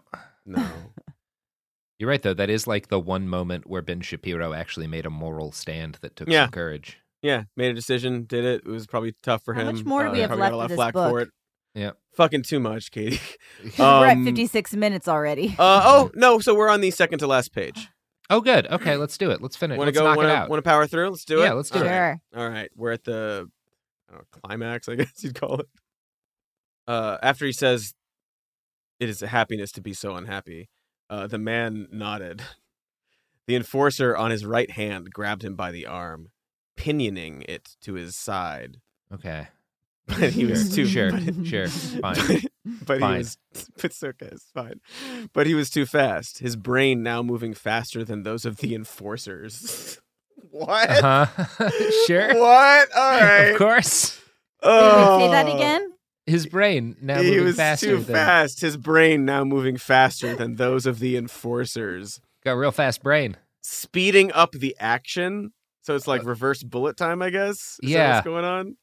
[0.47, 0.67] no.
[1.99, 2.35] you're right though.
[2.35, 6.17] That is like the one moment where Ben Shapiro actually made a moral stand that
[6.17, 6.47] took Yeah.
[6.47, 6.99] some courage.
[7.23, 8.63] Yeah, made a decision, did it.
[8.65, 9.77] It was probably tough for How him.
[9.77, 11.11] much more do Uh, we have left got a lot of of this flack book?
[11.11, 11.29] for it.
[11.75, 11.91] Yeah.
[12.15, 13.21] Fucking too much, Katie.
[13.79, 15.55] We're at Um, 56 minutes already.
[15.59, 16.41] Uh, oh no!
[16.41, 17.89] So we're on the second to last page.
[18.29, 18.67] Oh, good.
[18.69, 19.41] Okay, let's do it.
[19.41, 19.79] Let's finish.
[19.79, 20.05] Want to go?
[20.05, 21.11] Want it to want to power through?
[21.11, 21.45] Let's do it.
[21.45, 21.89] Yeah, let's do All it.
[21.89, 22.19] right.
[22.35, 22.43] Sure.
[22.43, 23.49] All right, we're at the
[24.09, 25.67] I don't know, climax, I guess you'd call it.
[26.89, 27.95] Uh, after he says,
[28.99, 30.69] "It is a happiness to be so unhappy,"
[31.09, 32.43] uh, the man nodded.
[33.47, 36.29] The enforcer on his right hand grabbed him by the arm,
[36.81, 38.81] pinioning it to his side.
[39.13, 39.49] Okay.
[40.07, 42.17] But he was too Sure, but- sure, fine.
[42.27, 42.45] But,
[42.87, 43.13] but Fine.
[43.13, 43.39] he was
[43.85, 44.81] it's okay, it's fine.
[45.33, 46.39] But he was too fast.
[46.41, 50.01] His brain now moving faster than those of the enforcers.
[50.51, 50.91] what?
[50.91, 51.71] Uh-huh.
[52.07, 52.29] sure.
[52.41, 52.89] What?
[52.97, 53.51] All right.
[53.53, 54.21] Of course.
[54.65, 55.19] Oh.
[55.21, 55.93] Say that again.
[56.27, 58.61] His brain now he moving was faster too than fast.
[58.63, 63.37] His brain now moving faster than those of the enforcers, got a real fast brain.
[63.63, 65.53] speeding up the action.
[65.83, 67.57] So it's like reverse bullet time, I guess.
[67.59, 68.15] Is that yeah.
[68.17, 68.77] what's going on?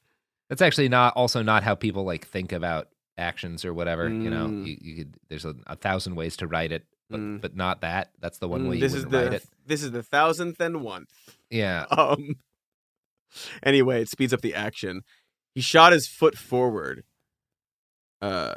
[0.49, 2.87] That's actually not also not how people like think about
[3.17, 4.07] actions or whatever.
[4.09, 4.65] You know, Mm.
[4.65, 7.41] you, you could there's a, a thousand ways to write it, but Mm.
[7.41, 8.09] but not that.
[8.19, 9.45] That's the one Mm, way you this is the write it.
[9.65, 11.05] this is the thousandth and one.
[11.49, 11.85] Yeah.
[11.91, 12.35] Um.
[13.61, 15.01] Anyway, it speeds up the action.
[15.53, 17.03] He shot his foot forward.
[18.21, 18.55] Uh,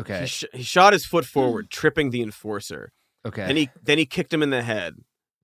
[0.00, 0.20] Okay.
[0.20, 2.92] he, sh- he shot his foot forward, tripping the enforcer.
[3.26, 3.46] Okay.
[3.46, 4.94] Then he then he kicked him in the head.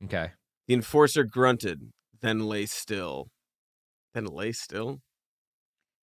[0.04, 0.30] okay.
[0.68, 3.30] The enforcer grunted, then lay still.
[4.14, 5.00] Then lay still.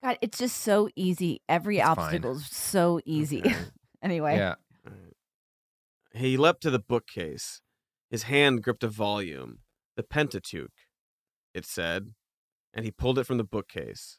[0.03, 1.41] God, it's just so easy.
[1.49, 1.97] Every It's fine.
[1.97, 3.39] obstacle is so easy.
[3.39, 3.55] Okay.
[4.01, 4.37] anyway.
[4.37, 4.55] Yeah.
[6.13, 7.61] He leapt to the bookcase.
[8.09, 9.59] His hand gripped a volume,
[9.97, 10.71] the Pentateuch,
[11.53, 12.13] it said,
[12.73, 14.17] and he pulled it from the bookcase.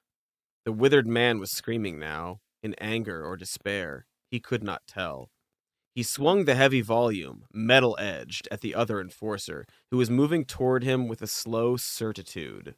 [0.64, 4.06] The withered man was screaming now, in anger or despair.
[4.28, 5.30] He could not tell.
[5.96, 10.84] He swung the heavy volume, metal edged, at the other enforcer, who was moving toward
[10.84, 12.74] him with a slow certitude.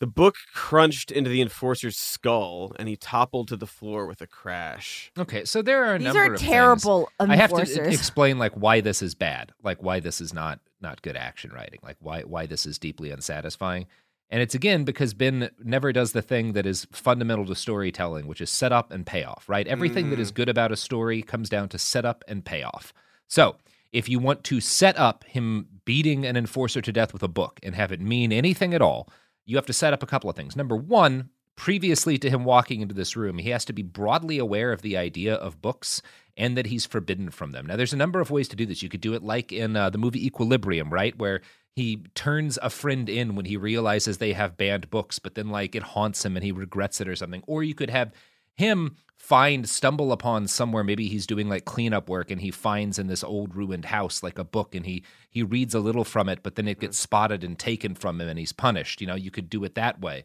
[0.00, 4.26] The book crunched into the enforcer's skull, and he toppled to the floor with a
[4.26, 5.12] crash.
[5.18, 5.44] Okay.
[5.44, 6.50] So there are a These number are of things.
[6.50, 10.60] terrible I have to explain like why this is bad, like why this is not
[10.80, 13.86] not good action writing, like why why this is deeply unsatisfying.
[14.30, 18.40] And it's again because Ben never does the thing that is fundamental to storytelling, which
[18.40, 19.66] is setup and payoff, right?
[19.66, 22.92] Everything that is good about a story comes down to setup and payoff.
[23.28, 23.56] So,
[23.92, 27.60] if you want to set up him beating an enforcer to death with a book
[27.62, 29.08] and have it mean anything at all,
[29.46, 30.56] you have to set up a couple of things.
[30.56, 34.72] Number one, previously to him walking into this room, he has to be broadly aware
[34.72, 36.02] of the idea of books
[36.36, 37.66] and that he's forbidden from them.
[37.66, 38.82] Now, there's a number of ways to do this.
[38.82, 41.16] You could do it like in uh, the movie Equilibrium, right?
[41.16, 41.40] Where
[41.76, 45.74] he turns a friend in when he realizes they have banned books, but then like
[45.74, 47.42] it haunts him and he regrets it or something.
[47.46, 48.12] Or you could have
[48.54, 53.06] him find stumble upon somewhere maybe he's doing like cleanup work and he finds in
[53.06, 56.42] this old ruined house like a book and he he reads a little from it
[56.42, 59.00] but then it gets spotted and taken from him and he's punished.
[59.00, 60.24] You know you could do it that way.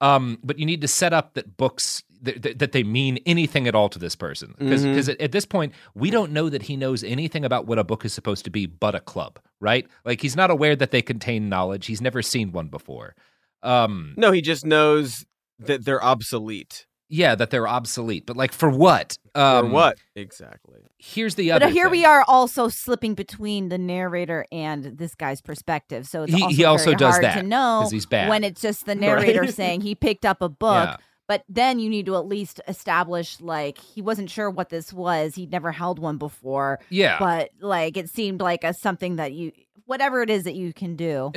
[0.00, 3.66] Um, but you need to set up that books that, that, that they mean anything
[3.68, 5.08] at all to this person because Mhm.
[5.10, 8.04] at, at this point we don't know that he knows anything about what a book
[8.04, 9.86] is supposed to be but a club, right?
[10.04, 11.86] Like he's not aware that they contain knowledge.
[11.86, 13.14] He's never seen one before.
[13.62, 15.24] Um, No, he just knows
[15.58, 16.86] that they're obsolete.
[17.08, 19.18] yeah, that they're obsolete, but like for what?
[19.34, 19.98] Um, or what?
[20.16, 20.80] Exactly.
[20.98, 21.66] Here's the other.
[21.66, 21.92] But here thing.
[22.00, 26.06] we are also slipping between the narrator and this guy's perspective.
[26.06, 28.28] So it's He- also he also very does hard that, to know 'cause he's bad.
[28.28, 29.54] when it's just the narrator Right.
[29.54, 30.88] saying he picked up a book.
[30.88, 30.96] Yeah.
[31.26, 35.34] But then you need to at least establish like he wasn't sure what this was.
[35.34, 36.80] He'd never held one before.
[36.90, 37.18] Yeah.
[37.18, 39.52] But like it seemed like a something that you
[39.86, 41.32] whatever it is that you can do.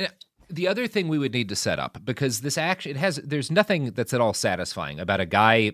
[0.50, 3.50] the other thing we would need to set up because this action it has there's
[3.50, 5.72] nothing that's at all satisfying about a guy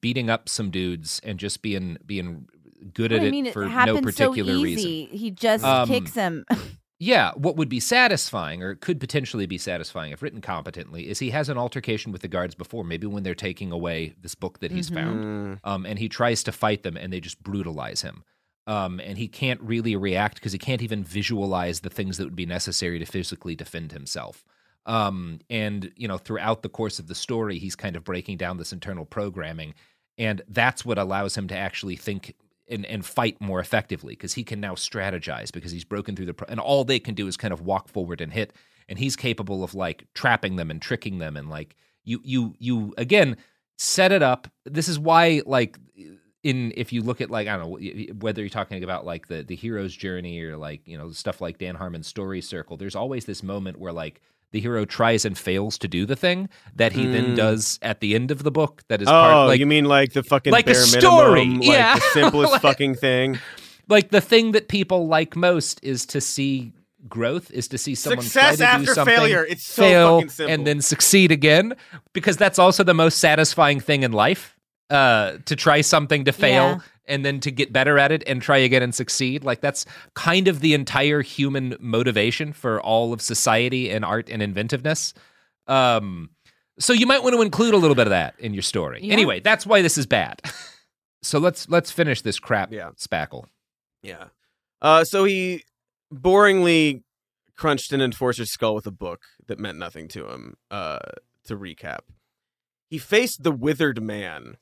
[0.00, 2.46] beating up some dudes and just being being
[2.94, 4.88] good at I it mean, for it no happens particular so reason.
[4.90, 5.16] easy.
[5.16, 6.44] He just Um, kicks him.
[7.02, 11.30] Yeah, what would be satisfying or could potentially be satisfying if written competently is he
[11.30, 14.70] has an altercation with the guards before, maybe when they're taking away this book that
[14.70, 14.94] he's Mm-hmm.
[14.96, 15.60] found.
[15.64, 18.22] Um, and he tries to fight them and they just brutalize him.
[18.66, 22.36] Um, and he can't really react because he can't even visualize the things that would
[22.36, 24.44] be necessary to physically defend himself.
[24.84, 28.58] Um, and, you know, throughout the course of the story, he's kind of breaking down
[28.58, 29.72] this internal programming.
[30.18, 32.34] And that's what allows him to actually think
[32.70, 36.34] and, and fight more effectively because he can now strategize because he's broken through the
[36.34, 38.52] pro- and all they can do is kind of walk forward and hit
[38.88, 42.94] and he's capable of like trapping them and tricking them and like you you you
[42.96, 43.36] again
[43.76, 44.48] set it up.
[44.64, 45.78] This is why like
[46.42, 49.42] in if you look at like i don't know whether you're talking about like the
[49.42, 53.26] the hero's journey or like you know stuff like dan harmon's story circle there's always
[53.26, 54.22] this moment where like
[54.52, 57.36] the hero tries and fails to do the thing that he then Mm.
[57.36, 60.12] does at the end of the book that is Oh, part like you mean like
[60.12, 61.94] the fucking like a bare story, minimum, like yeah.
[61.94, 63.38] the simplest Like- fucking thing.
[63.88, 66.72] like the thing that people like most is to see
[67.08, 69.44] growth is to see someone Success try to do after something, failure.
[69.48, 70.52] It's so fail fucking simple.
[70.54, 71.74] and then succeed again
[72.12, 74.56] because that's also the most satisfying thing in life
[74.90, 76.78] uh to try something to fail Yeah.
[77.10, 79.84] And then to get better at it and try again and succeed like that's
[80.14, 85.12] kind of the entire human motivation for all of society and art and inventiveness
[85.66, 86.30] um
[86.78, 89.12] so you might want to include a little bit of that in your story Yeah.
[89.12, 90.40] anyway that's why this is bad
[91.22, 92.90] so let's let's finish this crap Yeah.
[92.96, 93.44] spackle
[94.02, 94.28] Yeah.
[94.80, 95.62] Uh, so he
[96.14, 97.02] boringly
[97.56, 100.54] crunched an enforcer's skull with a book that meant nothing to him.
[100.70, 100.98] Uh,
[101.44, 102.00] to recap,
[102.88, 104.56] he faced the withered man.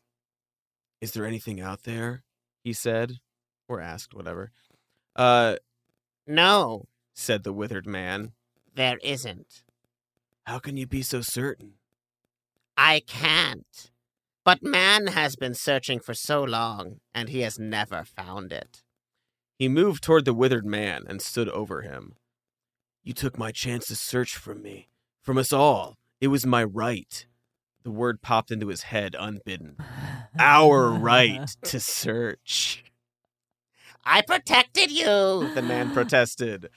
[1.01, 2.25] Is there anything out there?
[2.65, 3.15] He said,
[3.69, 4.51] or asked, whatever.
[5.17, 5.57] Uh,
[6.27, 8.33] No, said the withered man.
[8.75, 9.63] there isn't.
[10.47, 11.75] How can you be so certain?
[12.77, 13.91] I can't.
[14.45, 18.83] But man has been searching for so long, and he has never found it.
[19.59, 22.15] He moved toward the withered man and stood over him.
[23.03, 24.89] You took my chance to search from me,
[25.23, 25.99] from us all.
[26.21, 27.27] It was my right.
[27.83, 29.77] The word popped into his head unbidden.
[30.39, 32.85] Our right to search.
[34.05, 35.05] I protected you.
[35.55, 36.69] The man protested.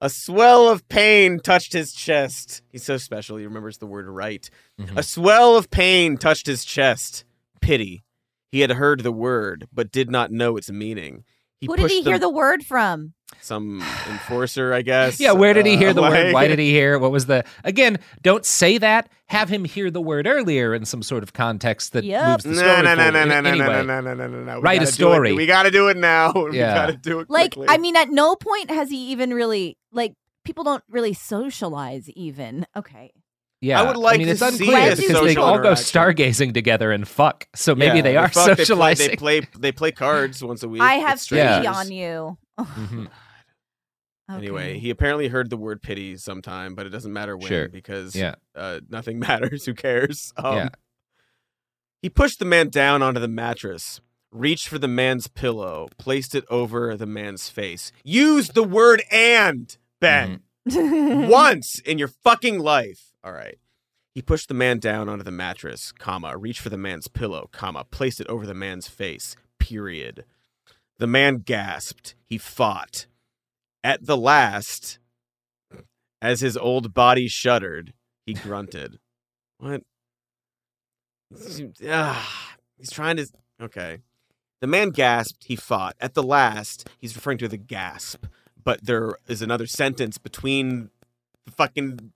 [0.00, 2.62] A swell of pain touched his chest.
[2.70, 4.48] He's so special, he remembers the word right.
[4.80, 4.96] Mhm.
[4.96, 7.24] A swell of pain touched his chest.
[7.60, 8.02] Pity.
[8.50, 11.24] He had heard the word, but did not know its meaning.
[11.60, 13.12] He Who did pushed he hear them- the word from?
[13.42, 13.80] some
[14.10, 15.20] enforcer, I guess.
[15.20, 16.32] Yeah, where did he hear Uh, the word?
[16.34, 16.94] Why did he hear?
[16.94, 16.98] it?
[17.00, 17.98] What was the again?
[18.22, 19.08] Don't say that.
[19.26, 22.26] Have him hear the word earlier in some sort of context that Yep.
[22.28, 23.12] moves the No, story no, no, forward.
[23.12, 24.56] no, no, no, no, no, no, no, no, no.
[24.56, 25.12] We Write a gotta do it.
[25.12, 25.32] story.
[25.34, 26.32] We got to do it now.
[26.50, 26.74] We Yeah.
[26.74, 27.68] got to do it Like, quickly.
[27.72, 32.08] I mean, at no point has he even really like people don't really socialize.
[32.10, 33.12] Even okay,
[33.60, 36.54] yeah, I would like mean, to it's see unclear because they social all go stargazing
[36.54, 37.46] together and fuck.
[37.54, 39.10] So maybe Yeah, they are fuck, socializing.
[39.10, 39.60] They play, they play.
[39.60, 40.82] They play cards once a week.
[40.82, 41.66] I have pity strangers.
[41.76, 42.38] on you.
[42.58, 43.08] Mhm.
[44.32, 47.68] Anyway, he apparently heard the word pity sometime, but it doesn't matter when Sure.
[47.68, 48.36] because Yeah.
[48.54, 49.66] uh, nothing matters.
[49.66, 50.32] Who cares?
[50.36, 50.68] Um, Yeah.
[52.00, 54.00] He pushed the man down onto the mattress,
[54.30, 57.90] reached for the man's pillow, placed it over the man's face.
[58.04, 60.42] Use the word and, Ben.
[60.68, 61.28] Mm-hmm.
[61.28, 63.09] Once in your fucking life.
[63.22, 63.58] All right.
[64.14, 67.84] He pushed the man down onto the mattress, comma, reached for the man's pillow, comma,
[67.84, 70.24] placed it over the man's face, period.
[70.98, 72.14] The man gasped.
[72.24, 73.06] He fought.
[73.82, 74.98] At the last,
[76.20, 77.94] as his old body shuddered,
[78.26, 78.98] he grunted.
[79.58, 79.82] What?
[81.86, 83.26] Ah, he's trying to.
[83.60, 83.98] Okay.
[84.62, 85.44] The man gasped.
[85.44, 85.96] He fought.
[86.00, 88.24] At the last, he's referring to the gasp,
[88.62, 90.88] but there is another sentence between
[91.44, 92.12] the fucking.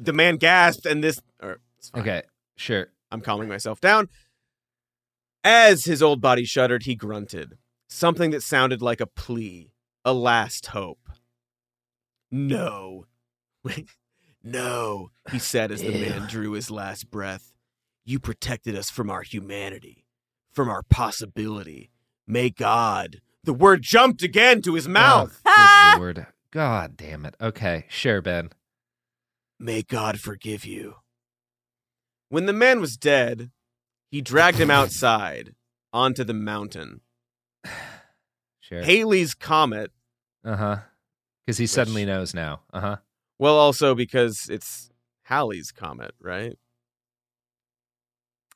[0.00, 1.20] The man gasped and this.
[1.42, 2.02] Or, it's fine.
[2.02, 2.22] Okay,
[2.56, 2.88] sure.
[3.10, 4.08] I'm calming myself down.
[5.42, 7.58] As his old body shuddered, he grunted.
[7.88, 9.72] Something that sounded like a plea,
[10.04, 11.08] a last hope.
[12.30, 13.06] No.
[14.42, 17.52] No, he said as the man drew his last breath.
[18.04, 20.06] You protected us from our humanity,
[20.50, 21.90] from our possibility.
[22.26, 23.20] May God.
[23.44, 25.40] The word jumped again to his oh, mouth.
[25.44, 26.26] Oh, good lord.
[26.50, 27.36] God damn it.
[27.40, 28.50] Okay, sure, Ben.
[29.62, 30.94] May God forgive you.
[32.30, 33.50] When the man was dead,
[34.10, 35.54] he dragged him outside
[35.92, 37.02] onto the mountain.
[38.62, 38.82] Sure.
[38.84, 39.90] Haley's Comet,
[40.44, 40.76] Uh huh.
[41.44, 42.60] Because he suddenly knows now.
[42.72, 42.96] Uh huh.
[43.36, 44.90] well, also because it's
[45.24, 46.56] Halley's Comet, right?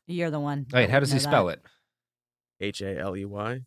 [0.07, 0.67] You're the one.
[0.73, 1.61] Wait, how does he spell it?
[2.61, 3.63] H A L E Y.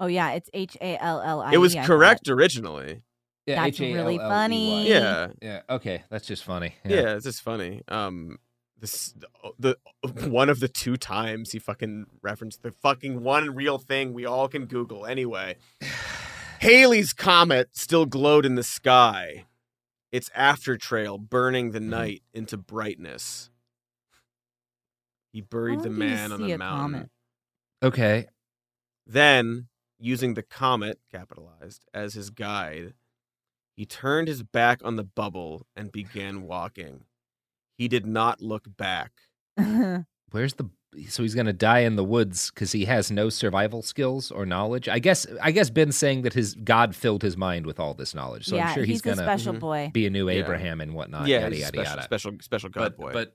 [0.00, 1.52] Oh yeah, it's H A L L I.
[1.52, 3.02] It was I correct originally.
[3.46, 4.88] Yeah, That's really funny.
[4.88, 5.28] Yeah.
[5.40, 5.62] Yeah.
[5.68, 6.74] Okay, that's just funny.
[6.84, 7.82] Yeah, it's just funny.
[7.88, 8.38] Um,
[8.78, 9.14] this
[9.58, 9.76] the
[10.26, 14.48] one of the two times he fucking referenced the fucking one real thing we all
[14.48, 15.56] can Google anyway.
[16.60, 19.46] Haley's comet still glowed in the sky.
[20.12, 23.50] Its after trail burning the night into brightness.
[25.32, 26.78] He buried How the man on the mountain.
[26.78, 27.10] comet?
[27.82, 28.26] Okay.
[29.06, 29.68] Then,
[29.98, 32.92] using the comet, capitalized, as his guide,
[33.76, 37.04] he turned his back on the bubble and began walking.
[37.78, 39.12] He did not look back.
[40.30, 40.68] Where's the?
[41.08, 44.90] So he's gonna die in the woods because he has no survival skills or knowledge.
[44.90, 45.26] I guess.
[45.40, 48.44] I guess Ben's saying that his God filled his mind with all this knowledge.
[48.44, 49.58] So yeah, I'm sure he's, he's, gonna a special Mhm.
[49.60, 49.90] boy.
[49.94, 50.40] be a new Yeah.
[50.40, 51.26] Abraham and whatnot.
[51.28, 52.02] yeah, yada he's a yada special, yada.
[52.02, 53.12] special, special God but, boy.
[53.12, 53.34] but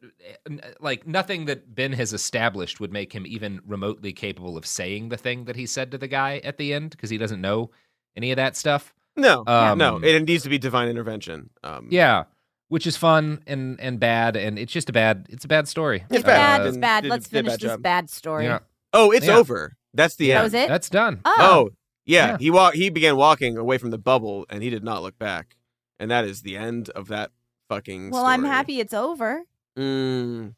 [0.63, 5.09] uh, like nothing that Ben has established would make him even remotely capable of saying
[5.09, 7.71] the thing that he said to the guy at the end because he doesn't know
[8.15, 8.93] any of that stuff.
[9.17, 11.49] No, Um, no, it needs to be divine intervention.
[11.63, 12.23] Um, Yeah,
[12.69, 15.25] which is fun and and bad, and it's just a bad.
[15.29, 16.05] It's a bad story.
[16.09, 16.57] It's It's bad.
[16.57, 16.61] bad.
[16.61, 17.01] Uh, It's bad.
[17.03, 17.81] did- Let's did finish bad this job.
[17.81, 18.45] bad story.
[18.45, 18.59] Yeah,
[18.93, 19.37] Oh, it's Yeah.
[19.37, 19.73] over.
[19.93, 20.43] That's the That end.
[20.43, 20.67] was it.
[20.69, 21.21] that's done.
[21.25, 21.69] Oh, Oh,
[22.05, 22.31] yeah.
[22.31, 22.37] Yeah.
[22.39, 22.75] He walked.
[22.77, 25.55] He began walking away from the bubble, and he did not look back.
[25.99, 27.31] And that is the end of that
[27.69, 28.11] fucking.
[28.11, 29.43] well, I'm happy it's over.
[29.77, 30.53] Mm,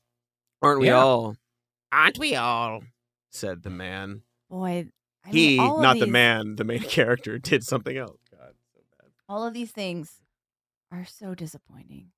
[0.61, 0.97] aren't we Yeah.
[0.99, 1.35] all?
[1.91, 2.83] Aren't we all?
[3.31, 4.21] Said the man.
[4.49, 4.87] Boy,
[5.25, 8.18] I mean, he, all of not the man, the main character, did something else.
[9.29, 9.41] God, so bad.
[9.41, 10.21] All of these things
[10.91, 12.11] are so disappointing,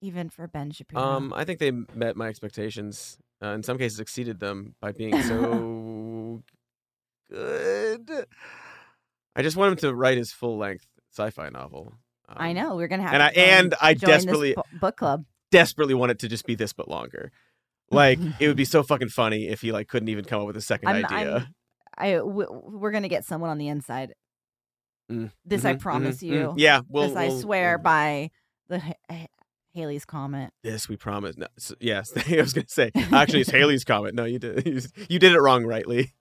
[0.00, 1.02] even for Ben Shapiro.
[1.02, 3.18] Um, I think they met my expectations.
[3.42, 6.42] Uh, in some cases, exceeded them by being so
[7.30, 8.26] good.
[9.36, 10.86] I just want him to write his full length
[11.16, 11.92] sci-fi novel.
[12.28, 15.24] Um, I know we're gonna have and to I- and I desperately- book club.
[15.50, 17.30] desperately want it to just be this, but longer.
[17.90, 20.56] Like it would be so fucking funny if he like couldn't even come up with
[20.56, 21.32] a 2nd I'm- idea.
[21.36, 21.54] I'm-
[22.00, 24.14] I w- we're gonna get someone on the inside.
[25.10, 26.34] Mm, This I mhm, promise mhm, you.
[26.48, 26.54] mm.
[26.58, 28.30] Yeah, we'll, this I we'll- swear we'll- by
[28.68, 28.82] the
[29.72, 30.52] Haley's comment.
[30.62, 31.36] This we promise.
[31.36, 32.90] No, s- yes, I was gonna say.
[33.12, 34.14] Actually, it's Haley's comment.
[34.14, 34.66] No, you did.
[35.08, 36.12] You, did it wrong, rightly.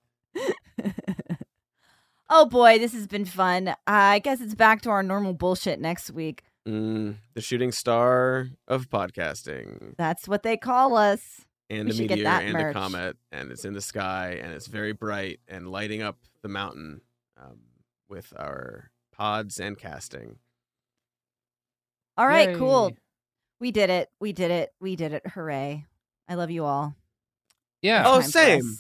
[2.30, 3.70] oh boy, this has been fun.
[3.70, 6.44] Uh, I guess it's back to our normal bullshit next week.
[6.68, 11.46] Mm, the shooting star of podcasting, That's what they call us.
[11.70, 12.76] and We a meteor, that and merch.
[12.76, 16.50] a comet, and it's in the sky, and it's very bright and lighting up the
[16.50, 17.02] mountain
[17.42, 17.60] um,
[18.10, 20.38] with our pods and casting.
[22.18, 22.56] All right, Yay.
[22.56, 22.92] cool.
[23.60, 24.10] We did it.
[24.20, 24.72] We did it.
[24.80, 25.26] We did it.
[25.28, 25.86] Hooray.
[26.28, 26.96] I love you all.
[27.82, 28.04] Yeah.
[28.06, 28.78] Oh, same.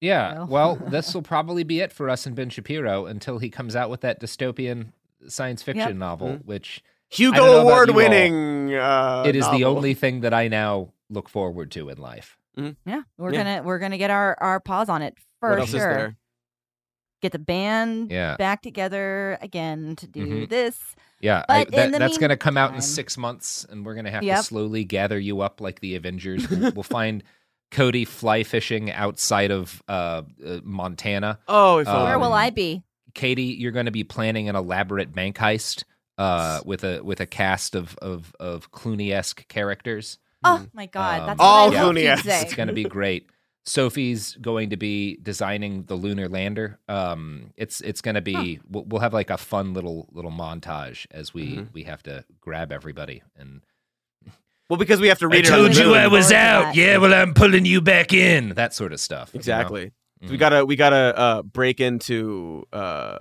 [0.00, 0.44] Yeah.
[0.44, 0.46] Well.
[0.46, 3.90] Well, this will probably be it for us and Ben Shapiro until he comes out
[3.90, 4.92] with that dystopian
[5.28, 5.96] science fiction Yep.
[5.96, 6.44] novel, Mhm.
[6.44, 7.68] which Hugo know about you all.
[7.70, 8.74] Award winning.
[8.74, 12.36] Uh, it is the only thing that I now look forward to in life.
[12.56, 13.44] Yeah, we're Yeah.
[13.44, 16.16] gonna we're gonna get our our paws on it for What else sure.
[17.18, 17.30] Is there?
[17.30, 18.36] Get the band Yeah.
[18.36, 20.48] back together again to do Mhm.
[20.48, 20.78] this.
[21.20, 23.86] Yeah, I, But in that, the that's going to come out in six months, and
[23.86, 26.48] we're going to have to slowly gather you up like the Avengers.
[26.50, 27.22] We'll, we'll find
[27.70, 31.38] Cody fly fishing outside of uh, uh, Montana.
[31.48, 32.82] Oh, if Um, Where will I be?
[33.14, 35.84] Katie, you're going to be planning an elaborate bank heist
[36.18, 40.18] uh, with a with a cast of of, of Clooney esque characters.
[40.44, 42.42] Oh my god, Um, that's All what I hoped you'd Clooney-esque.
[42.44, 43.26] It's going to be great.
[43.68, 46.78] Sophie's going to be designing the lunar lander.
[46.88, 51.06] Um, it's it's going to be we'll, we'll have like a fun little little montage
[51.10, 51.72] as we Mhm.
[51.72, 53.62] we have to grab everybody and
[54.70, 55.48] well, because we have to read it.
[55.48, 56.74] told you I was out.
[56.76, 58.50] Yeah, well I'm pulling you back in.
[58.50, 59.30] That sort of stuff.
[59.32, 59.40] you know?
[59.40, 59.92] Exactly.
[60.22, 60.38] So we Mhm.
[60.40, 63.18] gotta we gotta uh, break into uh,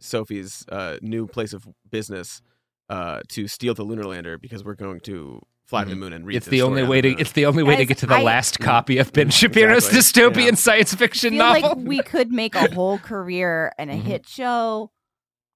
[0.00, 2.40] Sophie's uh, new place of business
[2.88, 5.40] uh, to steal the lunar lander because we're going to
[5.70, 6.00] fly to the mm-hmm.
[6.00, 6.36] moon and read.
[6.36, 8.54] It's the only way to it's the only way to get to the I- last
[8.54, 8.64] mm-hmm.
[8.64, 9.30] copy of Ben mm-hmm.
[9.30, 10.22] Shapiro's Exactly.
[10.42, 10.54] dystopian Yeah.
[10.56, 11.68] science I fiction feel novel.
[11.76, 14.02] like we could make a whole career and a Mhm.
[14.02, 14.90] hit show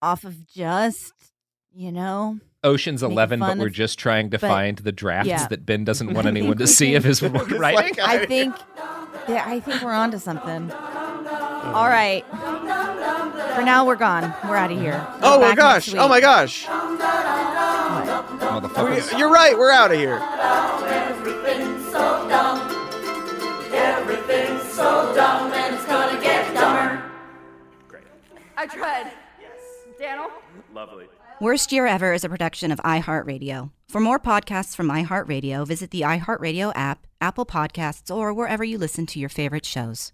[0.00, 1.12] off of just,
[1.74, 5.46] you know, Ocean's Eleven, but we're of- just trying to but- find the drafts yeah.
[5.48, 7.74] that Ben doesn't want anyone to see can- of his writing.
[7.74, 8.54] like I think
[9.28, 10.70] yeah, I think we're onto something.
[10.70, 12.24] All right.
[13.56, 14.34] For now we're gone.
[14.44, 15.04] We're out of here.
[15.22, 15.94] Oh We're my gosh!
[15.94, 16.66] Oh my gosh!
[18.54, 18.72] What?
[18.72, 19.18] motherfuckers.
[19.18, 19.58] You're right.
[19.58, 20.18] We're out of here.
[20.18, 22.70] Everything's so dumb.
[23.72, 27.10] Everything's so dumb, and it's gonna get dumber.
[28.56, 29.12] I tried.
[29.40, 29.58] Yes.
[29.98, 30.30] Daniel?
[30.72, 31.06] Lovely.
[31.40, 33.70] Worst Year Ever is a production of iHeartRadio.
[33.88, 39.04] For more podcasts from iHeartRadio, visit the iHeartRadio app, Apple Podcasts, or wherever you listen
[39.06, 40.13] to your favorite shows.